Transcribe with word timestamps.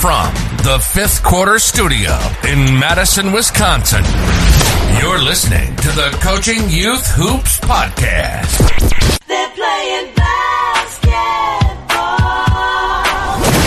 From 0.00 0.32
the 0.62 0.78
fifth 0.80 1.22
quarter 1.24 1.58
studio 1.58 2.16
in 2.48 2.78
Madison, 2.78 3.32
Wisconsin, 3.32 4.04
you're 5.00 5.18
listening 5.20 5.74
to 5.76 5.88
the 5.88 6.16
Coaching 6.22 6.68
Youth 6.70 7.04
Hoops 7.16 7.58
Podcast. 7.58 8.58
They're 9.26 9.50
playing 9.50 10.14
Basketball. 10.14 11.34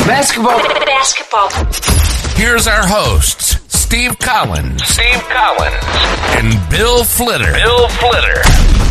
basketball. 0.07 0.59
Basketball. 0.85 1.49
Here's 2.35 2.65
our 2.65 2.87
hosts, 2.87 3.57
Steve 3.67 4.17
Collins. 4.19 4.83
Steve 4.85 5.21
Collins. 5.27 5.83
And 6.37 6.69
Bill 6.69 7.03
Flitter. 7.03 7.51
Bill 7.51 7.89
Flitter. 7.89 8.90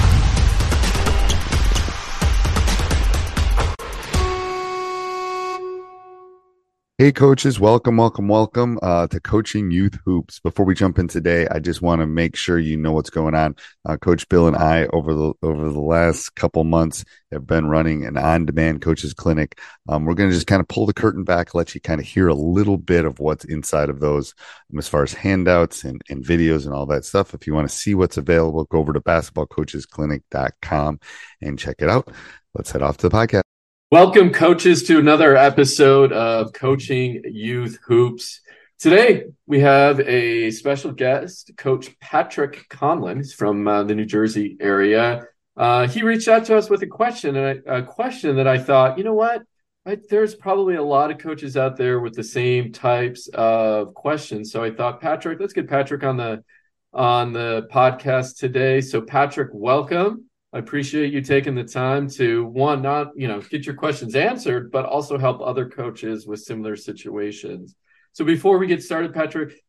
Hey, 7.01 7.13
coaches, 7.13 7.59
welcome, 7.59 7.97
welcome, 7.97 8.29
welcome 8.29 8.79
uh, 8.83 9.07
to 9.07 9.21
Coaching 9.21 9.71
Youth 9.71 9.99
Hoops. 10.05 10.39
Before 10.39 10.67
we 10.67 10.75
jump 10.75 10.99
in 10.99 11.09
today, 11.09 11.49
I 11.49 11.59
just 11.59 11.81
want 11.81 12.03
to 12.03 12.07
make 12.07 12.37
sure 12.37 12.59
you 12.59 12.77
know 12.77 12.93
what's 12.93 13.09
going 13.09 13.35
on. 13.35 13.57
Uh, 13.89 13.97
Coach 13.97 14.29
Bill 14.29 14.47
and 14.47 14.55
I, 14.55 14.85
over 14.89 15.15
the 15.15 15.33
over 15.43 15.71
the 15.71 15.81
last 15.81 16.35
couple 16.35 16.63
months, 16.63 17.07
have 17.33 17.47
been 17.47 17.69
running 17.69 18.05
an 18.05 18.19
on-demand 18.19 18.83
coaches 18.83 19.15
clinic. 19.15 19.59
Um, 19.89 20.05
we're 20.05 20.13
going 20.13 20.29
to 20.29 20.37
just 20.37 20.47
kind 20.47 20.61
of 20.61 20.69
pull 20.69 20.85
the 20.85 20.93
curtain 20.93 21.25
back, 21.25 21.55
let 21.55 21.75
you 21.75 21.81
kind 21.81 22.03
of 22.03 22.07
hear 22.07 22.29
a 22.29 22.35
little 22.35 22.77
bit 22.77 23.07
of 23.07 23.19
what's 23.19 23.47
inside 23.47 23.89
of 23.89 24.01
those, 24.01 24.35
um, 24.71 24.79
as 24.79 24.87
far 24.87 25.03
as 25.03 25.15
handouts 25.15 25.85
and, 25.85 26.03
and 26.11 26.23
videos 26.23 26.67
and 26.67 26.75
all 26.75 26.85
that 26.85 27.07
stuff. 27.07 27.33
If 27.33 27.47
you 27.47 27.55
want 27.55 27.67
to 27.67 27.75
see 27.75 27.95
what's 27.95 28.19
available, 28.19 28.65
go 28.65 28.77
over 28.77 28.93
to 28.93 29.01
basketballcoachesclinic.com 29.01 31.01
and 31.41 31.59
check 31.59 31.77
it 31.79 31.89
out. 31.89 32.13
Let's 32.55 32.73
head 32.73 32.83
off 32.83 32.99
to 32.99 33.09
the 33.09 33.17
podcast. 33.17 33.45
Welcome, 33.93 34.33
coaches, 34.33 34.85
to 34.85 35.01
another 35.01 35.37
episode 35.37 36.13
of 36.13 36.53
Coaching 36.53 37.23
Youth 37.25 37.81
Hoops. 37.87 38.41
Today, 38.79 39.25
we 39.49 39.59
have 39.59 39.99
a 39.99 40.53
special 40.53 40.93
guest, 40.93 41.51
Coach 41.57 41.99
Patrick 41.99 42.69
Conlon. 42.69 43.17
He's 43.17 43.33
from 43.33 43.67
uh, 43.67 43.83
the 43.83 43.97
New 43.97 44.05
Jersey 44.05 44.57
area. 44.61 45.25
Uh, 45.57 45.89
he 45.89 46.05
reached 46.05 46.29
out 46.29 46.45
to 46.45 46.57
us 46.57 46.71
with 46.71 46.85
a 46.85 46.87
question, 46.87 47.35
and 47.35 47.65
I, 47.69 47.79
a 47.79 47.83
question 47.83 48.37
that 48.37 48.47
I 48.47 48.59
thought, 48.59 48.97
you 48.97 49.03
know 49.03 49.15
what? 49.15 49.43
I, 49.85 49.99
there's 50.09 50.37
probably 50.37 50.77
a 50.77 50.85
lot 50.85 51.11
of 51.11 51.19
coaches 51.19 51.57
out 51.57 51.77
there 51.77 51.99
with 51.99 52.15
the 52.15 52.23
same 52.23 52.71
types 52.71 53.27
of 53.35 53.93
questions. 53.95 54.53
So 54.53 54.63
I 54.63 54.71
thought, 54.71 55.01
Patrick, 55.01 55.41
let's 55.41 55.53
get 55.53 55.69
Patrick 55.69 56.05
on 56.05 56.17
the 56.17 56.45
on 56.93 57.33
the 57.33 57.67
podcast 57.73 58.39
today. 58.39 58.83
So, 58.83 59.01
Patrick, 59.01 59.51
welcome. 59.53 60.30
I 60.53 60.59
appreciate 60.59 61.13
you 61.13 61.21
taking 61.21 61.55
the 61.55 61.65
time 61.65 62.09
to 62.11 62.45
one, 62.45 62.83
not 62.83 63.13
you 63.17 63.29
know, 63.29 63.41
get 63.41 63.67
your 63.67 63.77
questions 63.77 64.17
answered, 64.17 64.73
but 64.73 64.85
also 64.85 65.17
help 65.17 65.41
other 65.41 65.69
coaches 65.69 66.27
with 66.27 66.41
similar 66.41 66.75
situations. 66.77 67.77
So 68.13 68.25
before 68.25 68.59
we 68.59 68.67
get 68.67 68.83
started, 68.83 69.15
Patrick, 69.15 69.63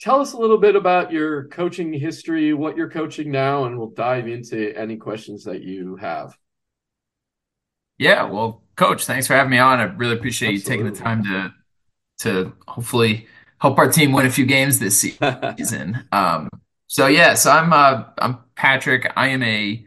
tell 0.00 0.20
us 0.20 0.34
a 0.34 0.36
little 0.36 0.58
bit 0.58 0.76
about 0.76 1.10
your 1.10 1.48
coaching 1.48 1.92
history, 1.94 2.52
what 2.52 2.76
you're 2.76 2.90
coaching 2.90 3.30
now, 3.30 3.64
and 3.64 3.78
we'll 3.78 3.90
dive 3.90 4.28
into 4.28 4.76
any 4.76 4.96
questions 4.96 5.44
that 5.44 5.62
you 5.62 5.96
have. 5.96 6.36
Yeah, 7.96 8.24
well, 8.24 8.62
coach, 8.76 9.06
thanks 9.06 9.26
for 9.26 9.34
having 9.34 9.50
me 9.50 9.58
on. 9.58 9.80
I 9.80 9.84
really 9.84 10.14
appreciate 10.14 10.54
Absolutely. 10.54 10.84
you 10.84 10.90
taking 10.90 10.94
the 10.94 11.04
time 11.04 11.24
to 11.24 11.54
to 12.18 12.52
hopefully 12.66 13.26
help 13.60 13.78
our 13.78 13.90
team 13.90 14.12
win 14.12 14.26
a 14.26 14.30
few 14.30 14.44
games 14.44 14.78
this 14.78 14.98
season. 15.56 16.04
um, 16.12 16.48
so 16.86 17.06
yeah, 17.06 17.34
so 17.34 17.50
I'm 17.50 17.72
uh, 17.72 18.04
I'm 18.18 18.38
Patrick. 18.54 19.10
I 19.16 19.28
am 19.28 19.42
a 19.42 19.84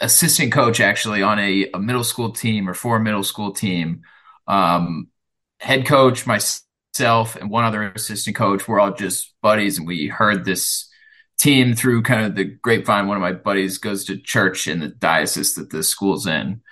assistant 0.00 0.52
coach 0.52 0.80
actually 0.80 1.22
on 1.22 1.38
a, 1.38 1.70
a 1.72 1.78
middle 1.78 2.04
school 2.04 2.32
team 2.32 2.68
or 2.68 2.74
for 2.74 2.96
a 2.96 3.00
middle 3.00 3.22
school 3.22 3.52
team. 3.52 4.02
Um, 4.46 5.08
head 5.60 5.86
coach, 5.86 6.26
myself, 6.26 7.36
and 7.36 7.50
one 7.50 7.64
other 7.64 7.82
assistant 7.82 8.36
coach. 8.36 8.66
We're 8.66 8.80
all 8.80 8.94
just 8.94 9.34
buddies, 9.42 9.78
and 9.78 9.86
we 9.86 10.08
heard 10.08 10.44
this 10.44 10.88
team 11.38 11.74
through 11.74 12.02
kind 12.02 12.26
of 12.26 12.34
the 12.34 12.44
grapevine. 12.44 13.06
One 13.06 13.16
of 13.16 13.22
my 13.22 13.32
buddies 13.32 13.78
goes 13.78 14.04
to 14.06 14.18
church 14.18 14.68
in 14.68 14.80
the 14.80 14.88
diocese 14.88 15.54
that 15.54 15.70
the 15.70 15.82
school's 15.82 16.26
in, 16.26 16.62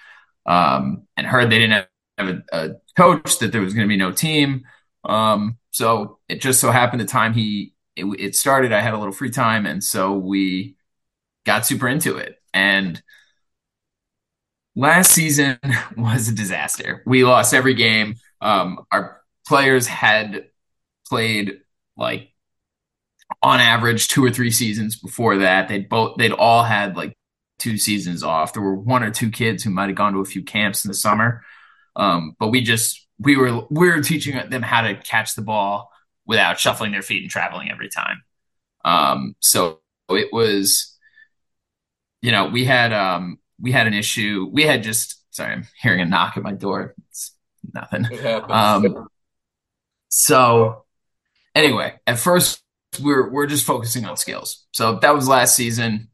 um, 0.46 1.06
and 1.16 1.26
heard 1.26 1.50
they 1.50 1.58
didn't 1.58 1.86
have 2.18 2.28
a, 2.28 2.42
a 2.52 2.70
coach, 2.96 3.38
that 3.38 3.52
there 3.52 3.60
was 3.60 3.74
going 3.74 3.86
to 3.86 3.92
be 3.92 3.96
no 3.96 4.12
team. 4.12 4.64
Um, 5.04 5.58
so 5.70 6.18
it 6.28 6.40
just 6.40 6.60
so 6.60 6.70
happened 6.70 7.00
the 7.00 7.06
time 7.06 7.34
he 7.34 7.74
it, 7.96 8.04
it 8.18 8.36
started, 8.36 8.72
I 8.72 8.80
had 8.80 8.94
a 8.94 8.98
little 8.98 9.12
free 9.12 9.30
time, 9.30 9.66
and 9.66 9.82
so 9.82 10.14
we 10.14 10.76
got 11.44 11.66
super 11.66 11.88
into 11.88 12.16
it. 12.16 12.40
And 12.54 13.02
last 14.74 15.12
season 15.12 15.58
was 15.96 16.28
a 16.28 16.34
disaster. 16.34 17.02
We 17.06 17.24
lost 17.24 17.52
every 17.52 17.74
game. 17.74 18.14
Um, 18.40 18.80
our 18.90 19.20
players 19.46 19.86
had 19.86 20.46
played 21.08 21.60
like 21.96 22.30
on 23.42 23.60
average 23.60 24.08
two 24.08 24.24
or 24.24 24.30
three 24.30 24.50
seasons 24.50 24.96
before 24.96 25.38
that. 25.38 25.68
They'd 25.68 25.88
both 25.88 26.16
they'd 26.16 26.32
all 26.32 26.62
had 26.62 26.96
like 26.96 27.14
two 27.58 27.76
seasons 27.76 28.22
off. 28.22 28.52
There 28.52 28.62
were 28.62 28.74
one 28.74 29.02
or 29.02 29.10
two 29.10 29.30
kids 29.30 29.62
who 29.62 29.70
might 29.70 29.88
have 29.88 29.96
gone 29.96 30.14
to 30.14 30.20
a 30.20 30.24
few 30.24 30.42
camps 30.42 30.84
in 30.84 30.88
the 30.88 30.94
summer. 30.94 31.42
Um, 31.96 32.34
but 32.38 32.48
we 32.48 32.62
just 32.62 33.06
we 33.18 33.36
were 33.36 33.66
we 33.70 33.88
were 33.88 34.02
teaching 34.02 34.38
them 34.48 34.62
how 34.62 34.82
to 34.82 34.96
catch 34.96 35.34
the 35.34 35.42
ball 35.42 35.90
without 36.26 36.58
shuffling 36.58 36.92
their 36.92 37.02
feet 37.02 37.22
and 37.22 37.30
traveling 37.30 37.70
every 37.70 37.88
time. 37.88 38.22
Um, 38.84 39.36
so 39.40 39.80
it 40.08 40.32
was, 40.32 40.93
you 42.24 42.32
know, 42.32 42.46
we 42.46 42.64
had 42.64 42.94
um 42.94 43.38
we 43.60 43.70
had 43.70 43.86
an 43.86 43.92
issue. 43.92 44.48
We 44.50 44.62
had 44.62 44.82
just 44.82 45.22
sorry, 45.30 45.52
I'm 45.52 45.68
hearing 45.78 46.00
a 46.00 46.06
knock 46.06 46.38
at 46.38 46.42
my 46.42 46.52
door. 46.52 46.94
It's 47.10 47.32
nothing. 47.74 48.06
Um, 48.50 49.08
so 50.08 50.86
anyway, 51.54 52.00
at 52.06 52.18
first 52.18 52.62
we're 53.02 53.28
we're 53.28 53.44
just 53.46 53.66
focusing 53.66 54.06
on 54.06 54.16
skills. 54.16 54.64
So 54.72 54.98
that 55.00 55.14
was 55.14 55.28
last 55.28 55.54
season. 55.54 56.08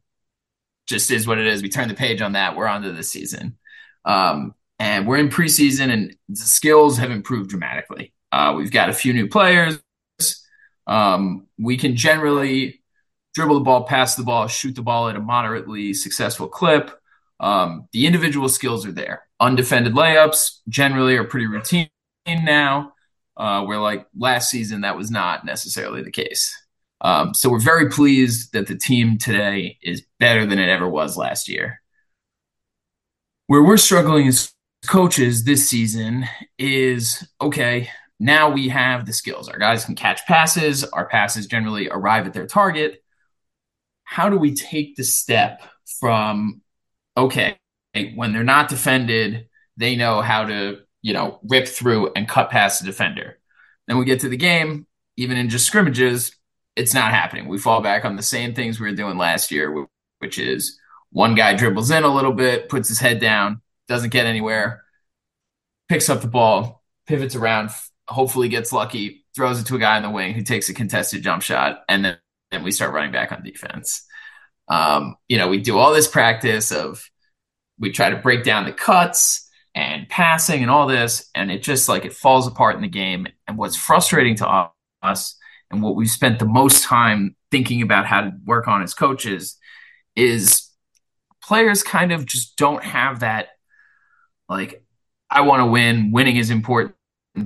Just 0.89 1.13
is 1.13 1.29
what 1.29 1.39
it 1.39 1.47
is. 1.47 1.63
We 1.63 1.69
turned 1.69 1.93
the 1.93 1.95
page 1.95 2.21
on 2.23 2.33
that. 2.33 2.57
We're 2.57 2.67
on 2.67 2.83
to 2.83 2.91
this 2.91 3.13
season. 3.13 3.57
Um, 4.05 4.57
and 4.81 5.07
we're 5.07 5.19
in 5.19 5.29
preseason 5.29 5.93
and 5.93 6.17
the 6.29 6.41
skills 6.41 6.99
have 6.99 7.13
improved 7.13 7.51
dramatically. 7.51 8.13
Uh, 8.33 8.55
we've 8.57 8.73
got 8.73 8.89
a 8.89 8.95
few 8.95 9.13
new 9.13 9.29
players. 9.29 9.79
Um, 10.89 11.47
we 11.57 11.77
can 11.77 11.95
generally 11.95 12.80
dribble 13.35 13.55
the 13.55 13.65
ball, 13.65 13.85
pass 13.85 14.17
the 14.17 14.23
ball, 14.23 14.47
shoot 14.49 14.75
the 14.75 14.83
ball 14.83 15.09
at 15.09 15.17
a 15.17 15.21
moderately 15.21 15.95
successful 15.95 16.49
clip. 16.49 16.91
Um, 17.39 17.89
the 17.93 18.07
individual 18.07 18.49
skills 18.49 18.87
are 18.87 18.93
there. 18.93 19.23
Undefended 19.41 19.95
layups 19.95 20.59
generally 20.69 21.17
are 21.17 21.25
pretty 21.25 21.47
routine 21.47 21.89
now. 22.27 22.93
Uh, 23.37 23.65
where 23.65 23.79
like 23.79 24.07
last 24.15 24.51
season 24.51 24.83
that 24.83 24.99
was 24.99 25.11
not 25.11 25.47
necessarily 25.47 26.03
the 26.03 26.11
case. 26.11 26.55
Um, 27.01 27.33
so 27.33 27.49
we're 27.49 27.59
very 27.59 27.89
pleased 27.89 28.53
that 28.53 28.67
the 28.67 28.77
team 28.77 29.17
today 29.17 29.79
is 29.83 30.03
better 30.19 30.45
than 30.45 30.59
it 30.59 30.69
ever 30.69 30.87
was 30.87 31.17
last 31.17 31.49
year. 31.49 31.81
Where 33.47 33.63
we're 33.63 33.79
struggling 33.79 34.29
as 34.29 34.53
coaches 34.87 35.45
this 35.45 35.69
season 35.69 36.27
is 36.59 37.27
okay, 37.41 37.89
now 38.19 38.51
we 38.51 38.69
have 38.69 39.07
the 39.07 39.15
skills. 39.15 39.49
Our 39.49 39.59
guys 39.59 39.87
can 39.87 39.95
catch 39.95 40.27
passes, 40.27 40.85
our 40.85 41.07
passes 41.09 41.47
generally 41.47 41.89
arrive 41.89 42.27
at 42.27 42.35
their 42.35 42.47
target. 42.47 43.03
How 44.11 44.29
do 44.29 44.37
we 44.37 44.57
take 44.57 44.97
the 44.97 45.05
step 45.05 45.63
from, 46.01 46.63
okay, 47.17 47.57
when 48.17 48.33
they're 48.33 48.43
not 48.43 48.69
defended, 48.69 49.47
they 49.77 49.95
know 49.95 50.21
how 50.21 50.47
to, 50.47 50.81
you 51.01 51.13
know, 51.13 51.39
rip 51.45 51.69
through 51.69 52.11
and 52.17 52.29
cut 52.29 52.51
past 52.51 52.81
the 52.81 52.87
defender. 52.87 53.39
Then 53.87 53.99
we 53.99 54.05
get 54.05 54.19
to 54.21 54.29
the 54.29 54.37
game, 54.37 54.89
even 55.17 55.37
in 55.37 55.49
just 55.49 55.65
scrimmages, 55.65 56.35
it's 56.75 56.93
not 56.93 57.13
happening. 57.13 57.47
We 57.47 57.59
fall 57.59 57.83
back 57.83 58.05
on 58.05 58.17
the 58.17 58.23
same 58.25 58.53
things 58.53 58.81
we 58.81 58.91
were 58.91 58.97
doing 58.97 59.17
last 59.17 59.53
year, 59.53 59.87
which 60.19 60.41
is 60.41 60.77
one 61.11 61.37
guy 61.37 61.55
dribbles 61.55 61.93
in 61.93 62.03
a 62.03 62.13
little 62.13 62.33
bit, 62.33 62.69
puts 62.69 62.89
his 62.89 62.99
head 62.99 63.21
down, 63.21 63.63
doesn't 63.87 64.11
get 64.11 64.27
anywhere, 64.27 64.83
picks 65.89 66.09
up 66.09 66.21
the 66.21 66.27
ball, 66.27 66.83
pivots 67.07 67.37
around, 67.37 67.71
hopefully 68.09 68.49
gets 68.49 68.73
lucky, 68.73 69.25
throws 69.37 69.61
it 69.61 69.67
to 69.67 69.77
a 69.77 69.79
guy 69.79 69.97
in 69.99 70.03
the 70.03 70.11
wing 70.11 70.35
who 70.35 70.43
takes 70.43 70.69
a 70.69 70.75
contested 70.75 71.23
jump 71.23 71.43
shot, 71.43 71.85
and 71.89 72.05
then, 72.05 72.19
then 72.51 72.63
we 72.63 72.71
start 72.71 72.93
running 72.93 73.13
back 73.13 73.33
on 73.33 73.43
defense. 73.43 74.05
Um, 74.69 75.17
you 75.29 75.39
know, 75.39 75.49
we 75.49 75.59
do 75.59 75.79
all 75.79 75.93
this 75.93 76.09
practice 76.09 76.73
of 76.73 77.03
we 77.79 77.91
try 77.91 78.11
to 78.11 78.17
break 78.17 78.45
down 78.45 78.65
the 78.65 78.73
cuts 78.73 79.49
and 79.75 80.09
passing 80.09 80.63
and 80.63 80.71
all 80.71 80.87
this, 80.87 81.29
and 81.35 81.51
it 81.51 81.63
just 81.63 81.89
like 81.89 82.05
it 82.05 82.13
falls 82.13 82.47
apart 82.47 82.77
in 82.77 82.83
the 82.83 82.89
game. 82.89 83.27
And 83.47 83.57
what's 83.57 83.77
frustrating 83.77 84.37
to 84.37 84.71
us 85.03 85.37
and 85.71 85.83
what 85.83 85.97
we've 85.97 86.11
spent 86.11 86.39
the 86.39 86.47
most 86.47 86.85
time 86.85 87.37
thinking 87.51 87.83
about 87.83 88.07
how 88.07 88.23
to 88.23 88.33
work 88.45 88.69
on 88.69 88.83
as 88.83 88.95
coaches 88.95 89.59
is 90.17 90.69
players 91.43 91.83
kind 91.83 92.13
of 92.13 92.27
just 92.27 92.57
don't 92.57 92.85
have 92.85 93.21
that 93.21 93.49
like 94.49 94.83
I 95.31 95.43
want 95.43 95.61
to 95.61 95.67
win, 95.67 96.11
winning 96.11 96.37
is 96.37 96.51
important 96.51 96.97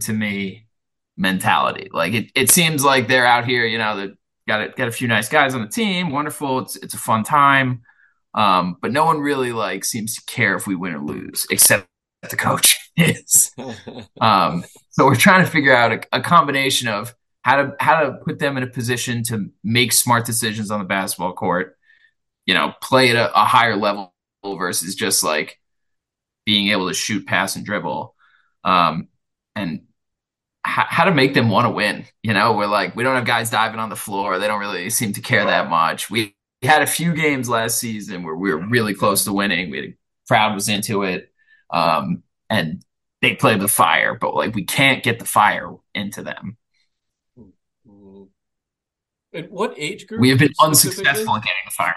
to 0.00 0.12
me 0.12 0.66
mentality. 1.16 1.90
Like 1.92 2.14
it, 2.14 2.32
it 2.34 2.50
seems 2.50 2.82
like 2.82 3.06
they're 3.06 3.26
out 3.26 3.44
here, 3.44 3.66
you 3.66 3.78
know, 3.78 3.96
that 3.98 4.16
got 4.46 4.60
a, 4.60 4.68
got 4.70 4.88
a 4.88 4.92
few 4.92 5.08
nice 5.08 5.28
guys 5.28 5.54
on 5.54 5.62
the 5.62 5.68
team, 5.68 6.10
wonderful. 6.10 6.60
It's 6.60 6.76
it's 6.76 6.94
a 6.94 6.98
fun 6.98 7.24
time. 7.24 7.82
Um, 8.34 8.76
but 8.82 8.92
no 8.92 9.04
one 9.04 9.20
really 9.20 9.52
like 9.52 9.84
seems 9.84 10.16
to 10.16 10.22
care 10.26 10.56
if 10.56 10.66
we 10.66 10.74
win 10.74 10.94
or 10.94 11.00
lose, 11.00 11.46
except 11.50 11.86
the 12.28 12.36
coach 12.36 12.78
is. 12.96 13.52
um, 14.20 14.64
so 14.90 15.04
we're 15.04 15.14
trying 15.14 15.44
to 15.44 15.50
figure 15.50 15.74
out 15.74 15.92
a, 15.92 16.18
a 16.18 16.20
combination 16.20 16.88
of 16.88 17.14
how 17.42 17.56
to 17.56 17.74
how 17.78 18.00
to 18.00 18.12
put 18.24 18.38
them 18.38 18.56
in 18.56 18.62
a 18.62 18.68
position 18.68 19.22
to 19.24 19.50
make 19.62 19.92
smart 19.92 20.24
decisions 20.24 20.70
on 20.70 20.78
the 20.80 20.84
basketball 20.84 21.32
court, 21.32 21.76
you 22.46 22.54
know, 22.54 22.72
play 22.82 23.10
at 23.10 23.16
a, 23.16 23.32
a 23.40 23.44
higher 23.44 23.76
level 23.76 24.12
versus 24.44 24.94
just 24.94 25.22
like 25.22 25.60
being 26.44 26.68
able 26.68 26.88
to 26.88 26.94
shoot, 26.94 27.26
pass, 27.26 27.56
and 27.56 27.64
dribble, 27.64 28.14
um, 28.64 29.08
and 29.54 29.82
how 30.64 31.04
to 31.04 31.12
make 31.14 31.34
them 31.34 31.50
want 31.50 31.66
to 31.66 31.70
win. 31.70 32.06
You 32.22 32.32
know, 32.32 32.54
we're 32.54 32.66
like 32.66 32.96
we 32.96 33.02
don't 33.04 33.14
have 33.14 33.26
guys 33.26 33.50
diving 33.50 33.80
on 33.80 33.90
the 33.90 33.96
floor; 33.96 34.38
they 34.38 34.46
don't 34.46 34.60
really 34.60 34.90
seem 34.90 35.12
to 35.12 35.20
care 35.20 35.44
that 35.44 35.68
much. 35.68 36.10
We 36.10 36.34
had 36.62 36.82
a 36.82 36.86
few 36.86 37.14
games 37.14 37.48
last 37.48 37.78
season 37.78 38.22
where 38.22 38.34
we 38.34 38.52
were 38.52 38.66
really 38.66 38.94
close 38.94 39.24
to 39.24 39.32
winning. 39.32 39.70
We 39.70 39.76
had 39.76 39.86
a 39.86 39.94
crowd 40.26 40.54
was 40.54 40.68
into 40.68 41.02
it, 41.02 41.32
um, 41.70 42.22
and 42.48 42.82
they 43.20 43.34
played 43.34 43.60
the 43.60 43.68
fire, 43.68 44.16
but 44.18 44.34
like 44.34 44.54
we 44.54 44.64
can't 44.64 45.02
get 45.02 45.18
the 45.18 45.24
fire 45.26 45.70
into 45.94 46.22
them. 46.22 46.56
And 49.34 49.50
what 49.50 49.74
age 49.76 50.06
group? 50.06 50.20
We 50.20 50.30
have 50.30 50.38
been 50.38 50.52
unsuccessful 50.62 51.34
in 51.34 51.40
getting 51.40 51.64
the 51.66 51.72
firing. 51.72 51.94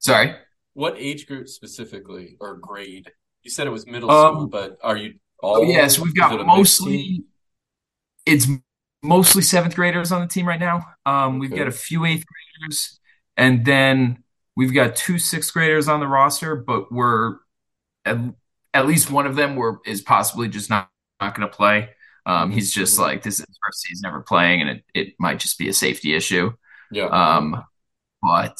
Sorry. 0.00 0.34
What 0.74 0.96
age 0.98 1.26
group 1.26 1.48
specifically 1.48 2.36
or 2.40 2.56
grade? 2.56 3.12
You 3.44 3.50
said 3.50 3.66
it 3.66 3.70
was 3.70 3.86
middle 3.86 4.10
Um, 4.10 4.34
school, 4.34 4.46
but 4.48 4.78
are 4.82 4.96
you 4.96 5.14
all? 5.40 5.58
Oh, 5.58 5.62
yeah, 5.62 5.86
so 5.86 6.02
we've 6.02 6.14
got 6.14 6.44
mostly? 6.44 7.24
It's 8.26 8.46
mostly 9.02 9.42
seventh 9.42 9.74
graders 9.74 10.12
on 10.12 10.20
the 10.22 10.28
team 10.28 10.46
right 10.46 10.60
now. 10.60 10.86
Um, 11.06 11.38
we've 11.38 11.52
Okay. 11.52 11.56
got 11.56 11.68
a 11.68 11.72
few 11.72 12.04
eighth 12.04 12.24
graders, 12.26 12.98
and 13.36 13.64
then 13.64 14.24
we've 14.56 14.74
got 14.74 14.96
two 14.96 15.18
sixth 15.18 15.52
graders 15.52 15.88
on 15.88 16.00
the 16.00 16.06
roster, 16.08 16.56
but 16.56 16.92
we're 16.92 17.36
at, 18.04 18.18
at 18.74 18.86
least 18.86 19.10
one 19.10 19.26
of 19.26 19.36
them 19.36 19.56
were 19.56 19.80
is 19.86 20.02
possibly 20.02 20.48
just 20.48 20.70
not 20.70 20.90
not 21.20 21.34
going 21.36 21.48
to 21.48 21.54
play. 21.54 21.90
Um, 22.26 22.50
he's 22.50 22.72
just 22.72 22.98
like 22.98 23.22
this 23.22 23.34
is 23.40 23.46
his 23.46 23.58
first 23.64 23.82
season 23.82 24.06
ever 24.06 24.22
playing, 24.22 24.62
and 24.62 24.70
it, 24.70 24.84
it 24.94 25.14
might 25.18 25.40
just 25.40 25.58
be 25.58 25.68
a 25.68 25.74
safety 25.74 26.14
issue. 26.14 26.52
Yeah. 26.90 27.10
Um, 27.10 27.64
but 28.22 28.58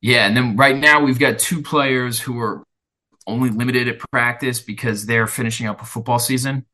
yeah, 0.00 0.26
and 0.26 0.36
then 0.36 0.56
right 0.56 0.76
now 0.76 1.02
we've 1.04 1.18
got 1.18 1.38
two 1.38 1.62
players 1.62 2.20
who 2.20 2.38
are 2.40 2.62
only 3.26 3.50
limited 3.50 3.88
at 3.88 4.00
practice 4.12 4.60
because 4.60 5.06
they're 5.06 5.28
finishing 5.28 5.68
up 5.68 5.82
a 5.82 5.86
football 5.86 6.20
season. 6.20 6.66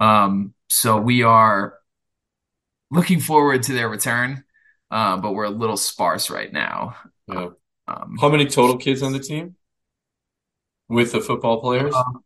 Um, 0.00 0.54
so 0.68 0.98
we 0.98 1.22
are 1.22 1.74
looking 2.90 3.20
forward 3.20 3.62
to 3.64 3.72
their 3.72 3.88
return, 3.88 4.44
uh, 4.90 5.16
but 5.16 5.32
we're 5.32 5.44
a 5.44 5.50
little 5.50 5.76
sparse 5.76 6.30
right 6.30 6.52
now. 6.52 6.96
yeah. 7.28 7.48
Um, 7.88 8.16
How 8.20 8.28
many 8.28 8.46
total 8.46 8.76
kids 8.78 9.00
on 9.02 9.12
the 9.12 9.20
team 9.20 9.54
with 10.88 11.12
the 11.12 11.20
football 11.20 11.60
players? 11.60 11.94
Um, 11.94 12.24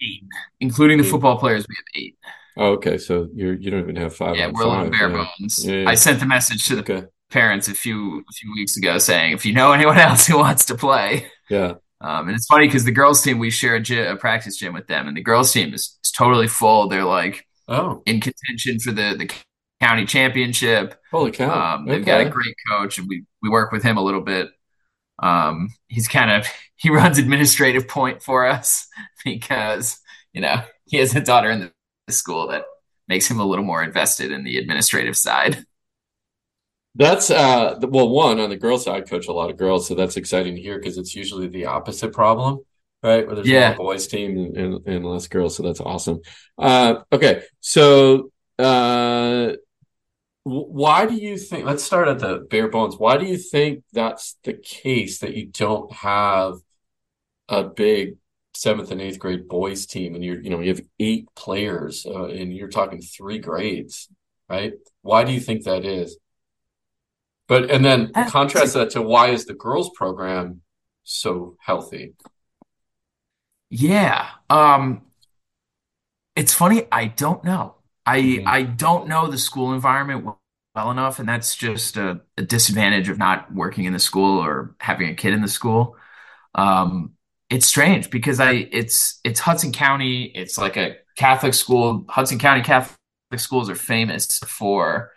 eight, 0.00 0.22
including 0.60 0.98
the 0.98 1.04
football 1.04 1.38
players, 1.38 1.66
we 1.68 1.74
have 1.76 2.02
eight. 2.02 2.16
oh, 2.56 2.66
okay. 2.74 2.98
So 2.98 3.28
you're 3.34 3.54
you 3.54 3.70
don't 3.70 3.80
even 3.80 3.96
have 3.96 4.14
five. 4.14 4.36
Yeah, 4.36 4.50
we're 4.52 4.62
a 4.62 4.68
little 4.68 4.90
bare 4.90 5.10
yeah. 5.10 5.26
bones. 5.38 5.64
Yeah. 5.64 5.84
I 5.88 5.94
sent 5.94 6.20
the 6.20 6.26
message 6.26 6.66
to 6.68 6.76
the 6.76 6.82
Okay. 6.82 7.06
parents 7.30 7.66
a 7.68 7.74
few 7.74 8.18
a 8.20 8.32
few 8.32 8.52
weeks 8.54 8.76
ago 8.76 8.98
saying 8.98 9.32
if 9.32 9.44
you 9.44 9.52
know 9.54 9.72
anyone 9.72 9.98
else 10.08 10.26
who 10.26 10.38
wants 10.38 10.66
to 10.66 10.76
play. 10.76 11.26
Yeah. 11.50 11.74
Um, 12.00 12.26
and 12.28 12.36
it's 12.36 12.46
funny 12.46 12.66
because 12.66 12.84
the 12.84 12.90
girls 12.92 13.22
team 13.22 13.38
we 13.38 13.50
share 13.50 13.76
a, 13.76 13.80
gy- 13.80 14.00
a 14.06 14.16
practice 14.16 14.56
gym 14.56 14.72
with 14.72 14.86
them, 14.88 15.06
and 15.08 15.16
the 15.16 15.22
girls 15.22 15.52
team 15.52 15.72
is, 15.74 15.98
is 16.04 16.10
totally 16.12 16.48
full. 16.48 16.88
They're 16.88 17.04
like 17.04 17.46
Oh, 17.68 18.02
in 18.06 18.20
contention 18.20 18.78
for 18.80 18.92
the 18.92 19.14
the 19.18 19.30
county 19.80 20.04
championship. 20.06 20.94
holy 21.10 21.32
cow. 21.32 21.76
Um, 21.76 21.86
they've 21.86 22.04
got 22.04 22.20
a 22.20 22.28
great 22.28 22.54
coach, 22.68 22.98
and 22.98 23.08
we 23.08 23.24
we 23.42 23.48
work 23.50 23.72
with 23.72 23.82
him 23.82 23.96
a 23.96 24.02
little 24.02 24.20
bit. 24.20 24.50
Um, 25.22 25.68
he's 25.88 26.08
kind 26.08 26.30
of 26.30 26.46
he 26.76 26.90
runs 26.90 27.18
administrative 27.18 27.88
point 27.88 28.22
for 28.22 28.46
us 28.46 28.86
because 29.24 29.98
you 30.32 30.40
know 30.40 30.62
he 30.86 30.98
has 30.98 31.14
a 31.14 31.20
daughter 31.20 31.50
in 31.50 31.60
the, 31.60 31.72
the 32.06 32.12
school 32.12 32.48
that 32.48 32.64
makes 33.08 33.30
him 33.30 33.40
a 33.40 33.44
little 33.44 33.64
more 33.64 33.82
invested 33.82 34.30
in 34.32 34.44
the 34.44 34.58
administrative 34.58 35.16
side. 35.16 35.64
That's 36.94 37.30
uh 37.30 37.78
well, 37.82 38.08
one 38.10 38.38
on 38.38 38.50
the 38.50 38.56
girls' 38.56 38.84
side, 38.84 39.02
I 39.02 39.06
coach 39.06 39.26
a 39.26 39.32
lot 39.32 39.50
of 39.50 39.56
girls, 39.56 39.88
so 39.88 39.94
that's 39.94 40.16
exciting 40.16 40.56
to 40.56 40.60
hear 40.62 40.78
because 40.78 40.98
it's 40.98 41.14
usually 41.14 41.48
the 41.48 41.66
opposite 41.66 42.12
problem, 42.12 42.60
right? 43.02 43.26
Where 43.26 43.36
there's 43.36 43.48
Yeah. 43.48 43.74
more 43.76 43.88
boys 43.88 44.06
team 44.06 44.36
and, 44.36 44.56
and, 44.56 44.86
and 44.86 45.06
less 45.06 45.28
girls, 45.28 45.56
so 45.56 45.62
that's 45.62 45.80
awesome. 45.80 46.20
Uh, 46.58 46.96
okay, 47.12 47.42
so 47.60 48.30
uh, 48.58 49.52
why 50.44 51.06
do 51.06 51.14
you 51.14 51.36
think? 51.36 51.64
Let's 51.64 51.84
start 51.84 52.08
at 52.08 52.18
the 52.18 52.46
bare 52.50 52.68
bones. 52.68 52.96
Why 52.96 53.16
do 53.16 53.26
you 53.26 53.36
think 53.36 53.84
that's 53.92 54.36
the 54.44 54.54
case 54.54 55.18
that 55.20 55.34
you 55.34 55.46
don't 55.46 55.92
have 55.92 56.54
a 57.48 57.64
big 57.64 58.16
seventh 58.54 58.90
and 58.90 59.00
eighth 59.00 59.18
grade 59.18 59.48
boys 59.48 59.86
team, 59.86 60.14
and 60.14 60.24
you're 60.24 60.40
you 60.40 60.50
know 60.50 60.60
you 60.60 60.68
have 60.68 60.82
eight 60.98 61.28
players, 61.34 62.06
uh, 62.06 62.26
and 62.26 62.54
you're 62.54 62.68
talking 62.68 63.00
three 63.00 63.38
grades, 63.38 64.08
right? 64.48 64.74
Why 65.02 65.24
do 65.24 65.32
you 65.32 65.40
think 65.40 65.64
that 65.64 65.84
is? 65.84 66.18
But 67.48 67.70
and 67.70 67.84
then 67.84 68.12
contrast 68.28 68.74
that 68.74 68.90
to 68.90 69.02
why 69.02 69.28
is 69.28 69.44
the 69.46 69.54
girls 69.54 69.90
program 69.94 70.62
so 71.04 71.56
healthy? 71.60 72.14
Yeah. 73.72 74.28
Um 74.50 75.02
it's 76.36 76.54
funny, 76.54 76.86
I 76.90 77.06
don't 77.06 77.44
know. 77.44 77.76
I 78.06 78.20
Mhm. 78.20 78.46
I 78.46 78.62
don't 78.62 79.08
know 79.08 79.28
the 79.28 79.38
school 79.38 79.72
environment 79.74 80.24
well, 80.24 80.40
well 80.74 80.90
enough, 80.90 81.18
and 81.18 81.28
that's 81.28 81.54
just 81.56 81.96
a, 81.96 82.20
a 82.38 82.42
disadvantage 82.42 83.08
of 83.08 83.18
not 83.18 83.52
working 83.54 83.84
in 83.84 83.92
the 83.92 83.98
school 83.98 84.38
or 84.42 84.74
having 84.80 85.08
a 85.10 85.14
kid 85.14 85.34
in 85.34 85.42
the 85.42 85.48
school. 85.48 85.96
Um 86.54 87.12
it's 87.50 87.66
strange 87.66 88.10
because 88.10 88.40
I 88.40 88.68
it's 88.72 89.20
it's 89.24 89.40
Hudson 89.40 89.72
County, 89.72 90.24
it's 90.34 90.58
like 90.58 90.76
a 90.78 90.96
Catholic 91.16 91.54
school. 91.54 92.04
Hudson 92.10 92.38
County 92.38 92.62
Catholic 92.62 92.96
schools 93.38 93.70
are 93.70 93.74
famous 93.76 94.38
for 94.40 95.12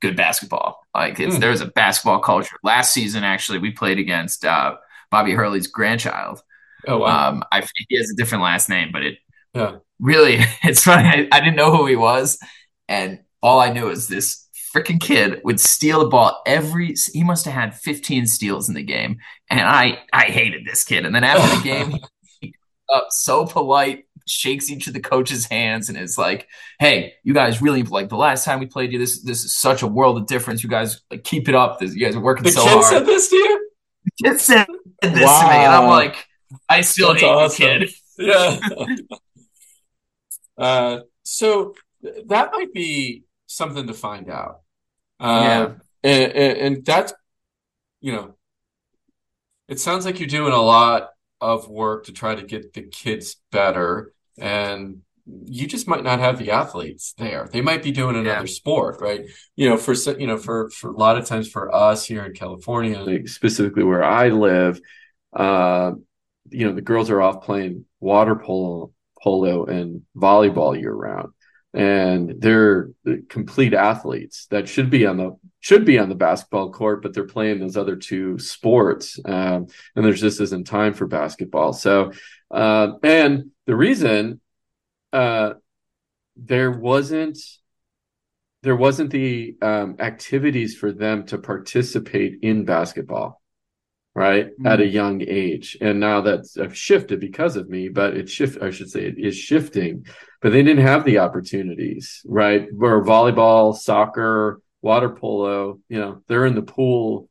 good 0.00 0.16
basketball. 0.16 0.80
Like 0.94 1.20
it's 1.20 1.36
Hmm. 1.36 1.40
there's 1.40 1.60
a 1.62 1.66
basketball 1.66 2.20
culture. 2.20 2.56
Last 2.62 2.92
season 2.92 3.24
actually 3.24 3.58
we 3.58 3.72
played 3.72 3.98
against 3.98 4.44
uh 4.44 4.76
Bobby 5.10 5.32
Hurley's 5.32 5.66
grandchild. 5.68 6.42
Oh 6.86 6.98
wow. 6.98 7.28
Um, 7.30 7.44
I 7.52 7.66
he 7.88 7.96
has 7.96 8.10
a 8.10 8.14
different 8.16 8.42
last 8.44 8.68
name, 8.68 8.90
but 8.92 9.02
it 9.02 9.18
Yeah. 9.54 9.76
really 9.98 10.38
it's 10.62 10.84
funny. 10.84 11.08
I, 11.08 11.28
I 11.32 11.40
didn't 11.40 11.56
know 11.56 11.74
who 11.76 11.86
he 11.86 11.96
was, 11.96 12.38
and 12.88 13.20
all 13.42 13.60
I 13.60 13.72
knew 13.72 13.88
is 13.90 14.08
this 14.08 14.48
freaking 14.74 15.00
kid 15.00 15.40
would 15.44 15.60
steal 15.60 16.00
the 16.00 16.08
ball 16.08 16.42
every. 16.46 16.94
He 17.12 17.22
must 17.22 17.44
have 17.44 17.54
had 17.54 17.74
15 17.76 18.26
steals 18.26 18.68
in 18.68 18.74
the 18.74 18.82
game, 18.82 19.18
and 19.50 19.60
I 19.60 19.98
I 20.12 20.24
hated 20.24 20.64
this 20.66 20.84
kid. 20.84 21.06
And 21.06 21.14
then 21.14 21.24
after 21.24 21.56
the 21.56 21.62
game, 21.64 21.98
he 22.40 22.54
up 22.92 23.06
so 23.10 23.46
polite 23.46 24.04
shakes 24.26 24.70
each 24.70 24.86
of 24.86 24.94
the 24.94 25.00
coaches' 25.00 25.46
hands 25.46 25.88
and 25.88 25.98
is 25.98 26.16
like, 26.18 26.48
"Hey, 26.78 27.14
you 27.24 27.34
guys 27.34 27.60
really 27.62 27.82
like 27.82 28.08
the 28.08 28.16
last 28.16 28.44
time 28.44 28.58
we 28.60 28.66
played 28.66 28.92
you. 28.92 28.98
This 28.98 29.22
this 29.22 29.44
is 29.44 29.54
such 29.54 29.82
a 29.82 29.86
world 29.86 30.16
of 30.18 30.26
difference. 30.26 30.62
You 30.62 30.70
guys 30.70 31.00
like 31.10 31.24
keep 31.24 31.48
it 31.48 31.54
up. 31.54 31.78
This, 31.78 31.94
you 31.94 32.04
guys 32.04 32.16
are 32.16 32.20
working 32.20 32.44
The 32.44 32.50
so 32.52 32.64
kid 32.64 32.70
hard." 32.70 32.84
said 32.84 33.06
this 33.06 33.28
to 33.30 33.36
you? 33.36 33.70
The 34.04 34.28
kid 34.30 34.40
said 34.40 34.66
this 35.02 35.12
to 35.12 35.46
me, 35.46 35.54
and 35.54 35.72
I'm 35.74 35.88
like, 35.88 36.26
I 36.76 36.80
still 36.82 37.08
That's 37.14 37.22
hate 37.22 37.28
awesome. 37.28 37.66
kid. 37.80 37.90
Yeah. 38.16 38.60
uh, 40.58 40.98
so 41.24 41.74
th- 42.02 42.26
that 42.26 42.52
might 42.52 42.72
be 42.72 43.24
something 43.46 43.86
to 43.88 43.94
find 43.94 44.30
out. 44.30 44.60
Uh, 45.18 45.42
Yeah. 45.42 45.72
and, 46.04 46.32
and, 46.32 46.58
and 46.58 46.84
that's, 46.84 47.12
you 48.00 48.12
know, 48.12 48.34
it 49.68 49.80
sounds 49.80 50.04
like 50.04 50.20
you're 50.20 50.28
doing 50.28 50.52
a 50.52 50.60
lot 50.60 51.10
of 51.40 51.68
work 51.68 52.04
to 52.06 52.12
try 52.12 52.34
to 52.34 52.42
get 52.42 52.72
the 52.74 52.82
kids 52.82 53.36
better, 53.50 54.12
and 54.38 54.98
you 55.46 55.66
just 55.66 55.88
might 55.88 56.04
not 56.04 56.20
have 56.20 56.38
the 56.38 56.50
athletes 56.50 57.14
there. 57.18 57.48
They 57.50 57.62
might 57.62 57.82
be 57.82 57.90
doing 57.90 58.14
another 58.14 58.40
Yeah. 58.46 58.52
sport, 58.52 59.00
right? 59.00 59.22
You 59.56 59.70
know, 59.70 59.76
for 59.78 59.94
you 60.18 60.26
know, 60.26 60.36
for 60.36 60.68
for 60.70 60.90
a 60.90 60.96
lot 60.96 61.16
of 61.16 61.24
times 61.24 61.48
for 61.48 61.74
us 61.74 62.04
here 62.04 62.24
in 62.26 62.34
California, 62.34 63.00
like 63.00 63.26
specifically 63.28 63.84
where 63.84 64.04
I 64.04 64.28
live, 64.28 64.80
uh, 65.34 65.92
you 66.50 66.66
know, 66.66 66.74
the 66.74 66.82
girls 66.82 67.10
are 67.10 67.22
off 67.22 67.42
playing 67.42 67.84
water 68.00 68.36
polo, 68.36 68.92
polo 69.22 69.64
and 69.64 70.02
volleyball 70.16 70.78
year 70.78 70.92
round, 70.92 71.30
and 71.72 72.34
they're 72.38 72.90
complete 73.28 73.74
athletes 73.74 74.46
that 74.50 74.68
should 74.68 74.90
be 74.90 75.06
on 75.06 75.16
the 75.16 75.36
should 75.60 75.84
be 75.84 75.98
on 75.98 76.08
the 76.08 76.14
basketball 76.14 76.70
court, 76.70 77.02
but 77.02 77.14
they're 77.14 77.26
playing 77.26 77.58
those 77.58 77.76
other 77.76 77.96
two 77.96 78.38
sports, 78.38 79.18
um, 79.24 79.66
and 79.96 80.04
there's 80.04 80.20
just 80.20 80.40
isn't 80.40 80.66
time 80.66 80.92
for 80.92 81.06
basketball. 81.06 81.72
So, 81.72 82.12
uh, 82.50 82.92
and 83.02 83.50
the 83.66 83.76
reason 83.76 84.40
uh, 85.12 85.54
there 86.36 86.70
wasn't 86.70 87.38
there 88.62 88.76
wasn't 88.76 89.10
the 89.10 89.56
um, 89.60 89.96
activities 89.98 90.74
for 90.74 90.90
them 90.90 91.26
to 91.26 91.38
participate 91.38 92.38
in 92.42 92.64
basketball 92.64 93.42
right 94.14 94.50
at 94.64 94.80
a 94.80 94.86
young 94.86 95.22
age. 95.22 95.76
And 95.80 95.98
now 95.98 96.20
that's 96.20 96.56
uh, 96.56 96.70
shifted 96.70 97.20
because 97.20 97.56
of 97.56 97.68
me 97.68 97.88
but 97.88 98.16
it 98.16 98.28
shift 98.28 98.62
i 98.62 98.70
should 98.70 98.90
say 98.90 99.06
it 99.06 99.18
is 99.18 99.36
shifting. 99.36 100.06
But 100.40 100.52
they 100.52 100.62
didn't 100.62 100.84
have 100.84 101.04
the 101.04 101.18
opportunities 101.18 102.22
right? 102.24 102.68
Where 102.72 103.02
volleyball 103.02 103.76
soccer 103.76 104.60
water 104.82 105.10
polo 105.10 105.80
you 105.88 105.98
know 105.98 106.22
they're 106.28 106.46
in 106.46 106.54
the 106.54 106.62
pool. 106.62 107.28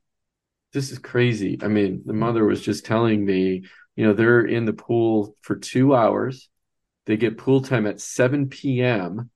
This 0.73 0.91
is 0.91 0.99
crazy. 0.99 1.59
I 1.61 1.67
mean 1.67 2.03
the 2.05 2.13
mother 2.13 2.45
was 2.45 2.61
just 2.61 2.85
telling 2.85 3.23
me 3.23 3.63
you 3.95 4.05
know 4.05 4.13
they're 4.13 4.45
in 4.45 4.65
the 4.65 4.73
pool 4.73 5.35
for 5.41 5.55
two 5.55 5.95
hours. 5.95 6.49
They 7.05 7.17
get 7.17 7.37
pool 7.37 7.61
time 7.61 7.85
at 7.85 7.99
7 7.99 8.47
p.m 8.49 9.29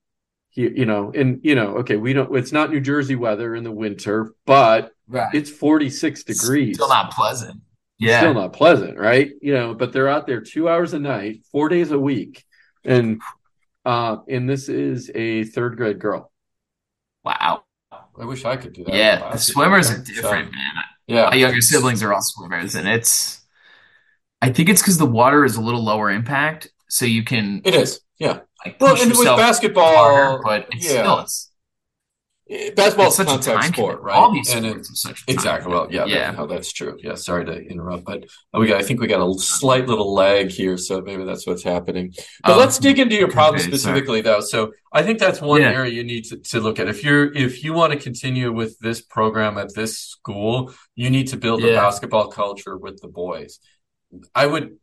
you, 0.58 0.72
you 0.80 0.86
know 0.86 1.12
and 1.14 1.40
you 1.42 1.54
know 1.54 1.76
okay 1.78 1.96
we 1.96 2.12
don't 2.12 2.34
it's 2.36 2.52
not 2.52 2.70
new 2.70 2.80
jersey 2.80 3.14
weather 3.16 3.54
in 3.54 3.64
the 3.64 3.72
winter 3.72 4.32
but 4.44 4.92
Right. 5.10 5.34
it's 5.34 5.48
46 5.50 6.24
degrees 6.24 6.76
Still 6.76 6.88
not 6.90 7.12
pleasant. 7.12 7.62
Yeah. 7.98 8.20
still 8.20 8.34
not 8.34 8.52
pleasant, 8.52 8.98
right? 8.98 9.30
You 9.40 9.54
know, 9.54 9.74
but 9.74 9.92
they're 9.92 10.06
out 10.08 10.26
there 10.26 10.40
two 10.42 10.68
hours 10.68 10.92
a 10.92 10.98
night, 10.98 11.44
four 11.50 11.68
days 11.70 11.90
a 11.92 11.98
week, 11.98 12.44
and 12.84 13.20
uh, 13.86 14.18
and 14.28 14.48
this 14.48 14.68
is 14.68 15.10
a 15.14 15.44
third 15.44 15.76
grade 15.78 15.98
girl. 15.98 16.30
wow. 17.24 17.64
I 18.20 18.24
wish 18.24 18.44
I 18.44 18.56
could 18.56 18.72
do 18.74 18.84
that. 18.84 18.94
Yeah. 18.94 19.30
The 19.32 19.38
swimmers 19.38 19.90
are 19.90 19.96
So, 20.04 20.12
different, 20.14 20.52
man. 20.52 20.72
yeah, 21.06 21.30
My 21.30 21.36
younger 21.36 21.60
siblings 21.62 22.02
are 22.02 22.12
all 22.12 22.20
swimmers, 22.22 22.74
and 22.74 22.86
it's. 22.86 23.40
I 24.42 24.50
think 24.50 24.68
it's 24.68 24.82
because 24.82 24.98
the 24.98 25.06
water 25.06 25.44
is 25.44 25.56
a 25.56 25.60
little 25.60 25.82
lower 25.84 26.10
impact, 26.10 26.68
so 26.88 27.04
you 27.06 27.24
can 27.24 27.62
it 27.64 27.74
is. 27.74 28.00
Yeah, 28.18 28.40
like 28.64 28.80
well, 28.80 29.00
and 29.00 29.10
with 29.10 29.24
basketball, 29.24 29.94
harder, 29.96 30.42
but 30.44 30.66
it's 30.72 30.84
yeah. 30.86 31.02
still 31.02 31.18
it's, 31.20 31.44
Eh, 32.50 32.70
basketball 32.74 33.08
is 33.08 33.12
a 33.12 33.16
such 33.16 33.26
a 33.26 33.30
contact 33.30 33.62
time 33.62 33.72
sport, 33.74 34.00
right? 34.00 34.16
All 34.16 34.32
these 34.32 34.54
And 34.54 34.64
it- 34.64 34.76
are 34.78 34.82
such 34.84 35.22
a 35.28 35.30
Exactly. 35.32 35.70
Well, 35.70 35.86
yeah, 35.90 36.06
yeah. 36.06 36.30
No, 36.30 36.46
that's 36.46 36.72
true. 36.72 36.96
Yeah, 36.98 37.14
sorry 37.14 37.44
to 37.44 37.52
interrupt, 37.52 38.04
but 38.06 38.24
we 38.54 38.66
got. 38.68 38.80
I 38.80 38.82
think 38.82 39.00
we 39.02 39.06
got 39.06 39.20
a 39.20 39.38
slight 39.38 39.86
little 39.86 40.14
lag 40.14 40.50
here, 40.50 40.78
so 40.78 41.02
maybe 41.02 41.24
that's 41.24 41.46
what's 41.46 41.62
happening. 41.62 42.14
But 42.42 42.54
Oh, 42.54 42.58
let's 42.58 42.78
dig 42.78 42.98
into 42.98 43.16
your 43.16 43.28
problem 43.28 43.58
sorry. 43.60 43.70
specifically, 43.70 44.22
though. 44.22 44.40
So 44.40 44.72
I 44.94 45.02
think 45.02 45.18
that's 45.18 45.42
one 45.42 45.60
Yeah. 45.60 45.72
area 45.72 45.92
you 45.92 46.04
need 46.04 46.24
to, 46.30 46.38
to 46.38 46.60
look 46.60 46.78
at. 46.78 46.88
If 46.88 47.04
you're 47.04 47.30
if 47.36 47.62
you 47.62 47.74
want 47.74 47.92
to 47.92 47.98
continue 47.98 48.50
with 48.50 48.78
this 48.78 49.02
program 49.02 49.58
at 49.58 49.74
this 49.74 49.98
school, 49.98 50.72
you 50.94 51.10
need 51.10 51.28
to 51.28 51.36
build 51.36 51.62
a 51.62 51.74
basketball 51.74 52.28
culture 52.28 52.78
with 52.78 53.02
the 53.02 53.08
boys. 53.08 53.58
I 54.34 54.46
would 54.46 54.76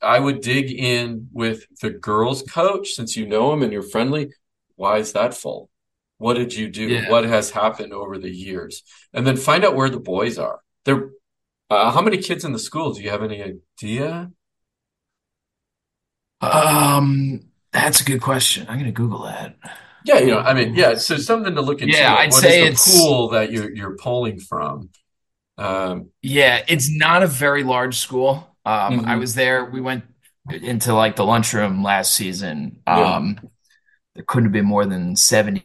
I 0.00 0.18
would 0.18 0.40
dig 0.40 0.70
in 0.70 1.28
with 1.32 1.64
the 1.80 1.90
girls 1.90 2.42
coach 2.42 2.92
since 2.92 3.16
you 3.16 3.26
know 3.26 3.52
him 3.52 3.62
and 3.62 3.72
you're 3.72 3.82
friendly. 3.82 4.32
Why 4.76 4.98
is 4.98 5.12
that 5.12 5.34
full? 5.34 5.68
What 6.18 6.34
did 6.34 6.54
you 6.54 6.68
do? 6.68 6.86
Yeah. 6.86 7.10
What 7.10 7.24
has 7.24 7.50
happened 7.50 7.92
over 7.92 8.18
the 8.18 8.30
years? 8.30 8.82
And 9.12 9.26
then 9.26 9.36
find 9.36 9.64
out 9.64 9.74
where 9.74 9.90
the 9.90 10.00
boys 10.00 10.38
are. 10.38 10.60
They're 10.84 11.10
uh, 11.68 11.90
how 11.92 12.00
many 12.02 12.18
kids 12.18 12.44
in 12.44 12.52
the 12.52 12.58
school? 12.58 12.92
Do 12.92 13.02
you 13.02 13.10
have 13.10 13.22
any 13.22 13.42
idea? 13.42 14.30
Um, 16.40 17.40
that's 17.72 18.00
a 18.00 18.04
good 18.04 18.22
question. 18.22 18.66
I'm 18.68 18.78
gonna 18.78 18.92
Google 18.92 19.24
that. 19.24 19.56
Yeah, 20.04 20.18
you 20.20 20.28
know, 20.28 20.38
I 20.38 20.54
mean, 20.54 20.74
yeah, 20.74 20.94
so 20.94 21.18
something 21.18 21.54
to 21.54 21.60
look 21.60 21.82
into. 21.82 21.94
Yeah, 21.96 22.14
I'd 22.14 22.30
what 22.32 22.40
say 22.40 22.62
is 22.62 22.68
it's- 22.68 22.84
the 22.94 22.98
pool 23.00 23.28
that 23.30 23.52
you're 23.52 23.70
you're 23.70 23.96
pulling 23.96 24.40
from? 24.40 24.90
Um, 25.60 26.10
Yeah, 26.22 26.64
it's 26.68 26.90
not 26.90 27.22
a 27.22 27.26
very 27.26 27.62
large 27.64 27.98
school. 27.98 28.56
Um, 28.64 29.00
Mhm. 29.00 29.08
I 29.08 29.16
was 29.16 29.34
there. 29.34 29.64
We 29.66 29.80
went 29.80 30.04
into 30.50 30.94
like 30.94 31.16
the 31.16 31.24
lunchroom 31.24 31.82
last 31.82 32.14
season. 32.14 32.80
Yeah. 32.86 33.16
Um, 33.16 33.40
there 34.14 34.24
couldn't 34.26 34.46
have 34.46 34.52
been 34.52 34.66
more 34.66 34.86
than 34.86 35.16
70 35.16 35.64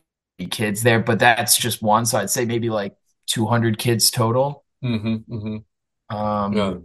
kids 0.51 0.83
there, 0.83 0.99
but 0.99 1.19
that's 1.19 1.57
just 1.57 1.81
one. 1.81 2.05
So 2.05 2.19
I'd 2.19 2.29
say 2.29 2.45
maybe 2.45 2.69
like 2.69 2.95
200 3.27 3.77
kids 3.79 4.11
total. 4.11 4.65
mhm, 4.81 5.23
mhm. 5.27 5.65
Um, 6.09 6.53
Yeah. 6.55 6.77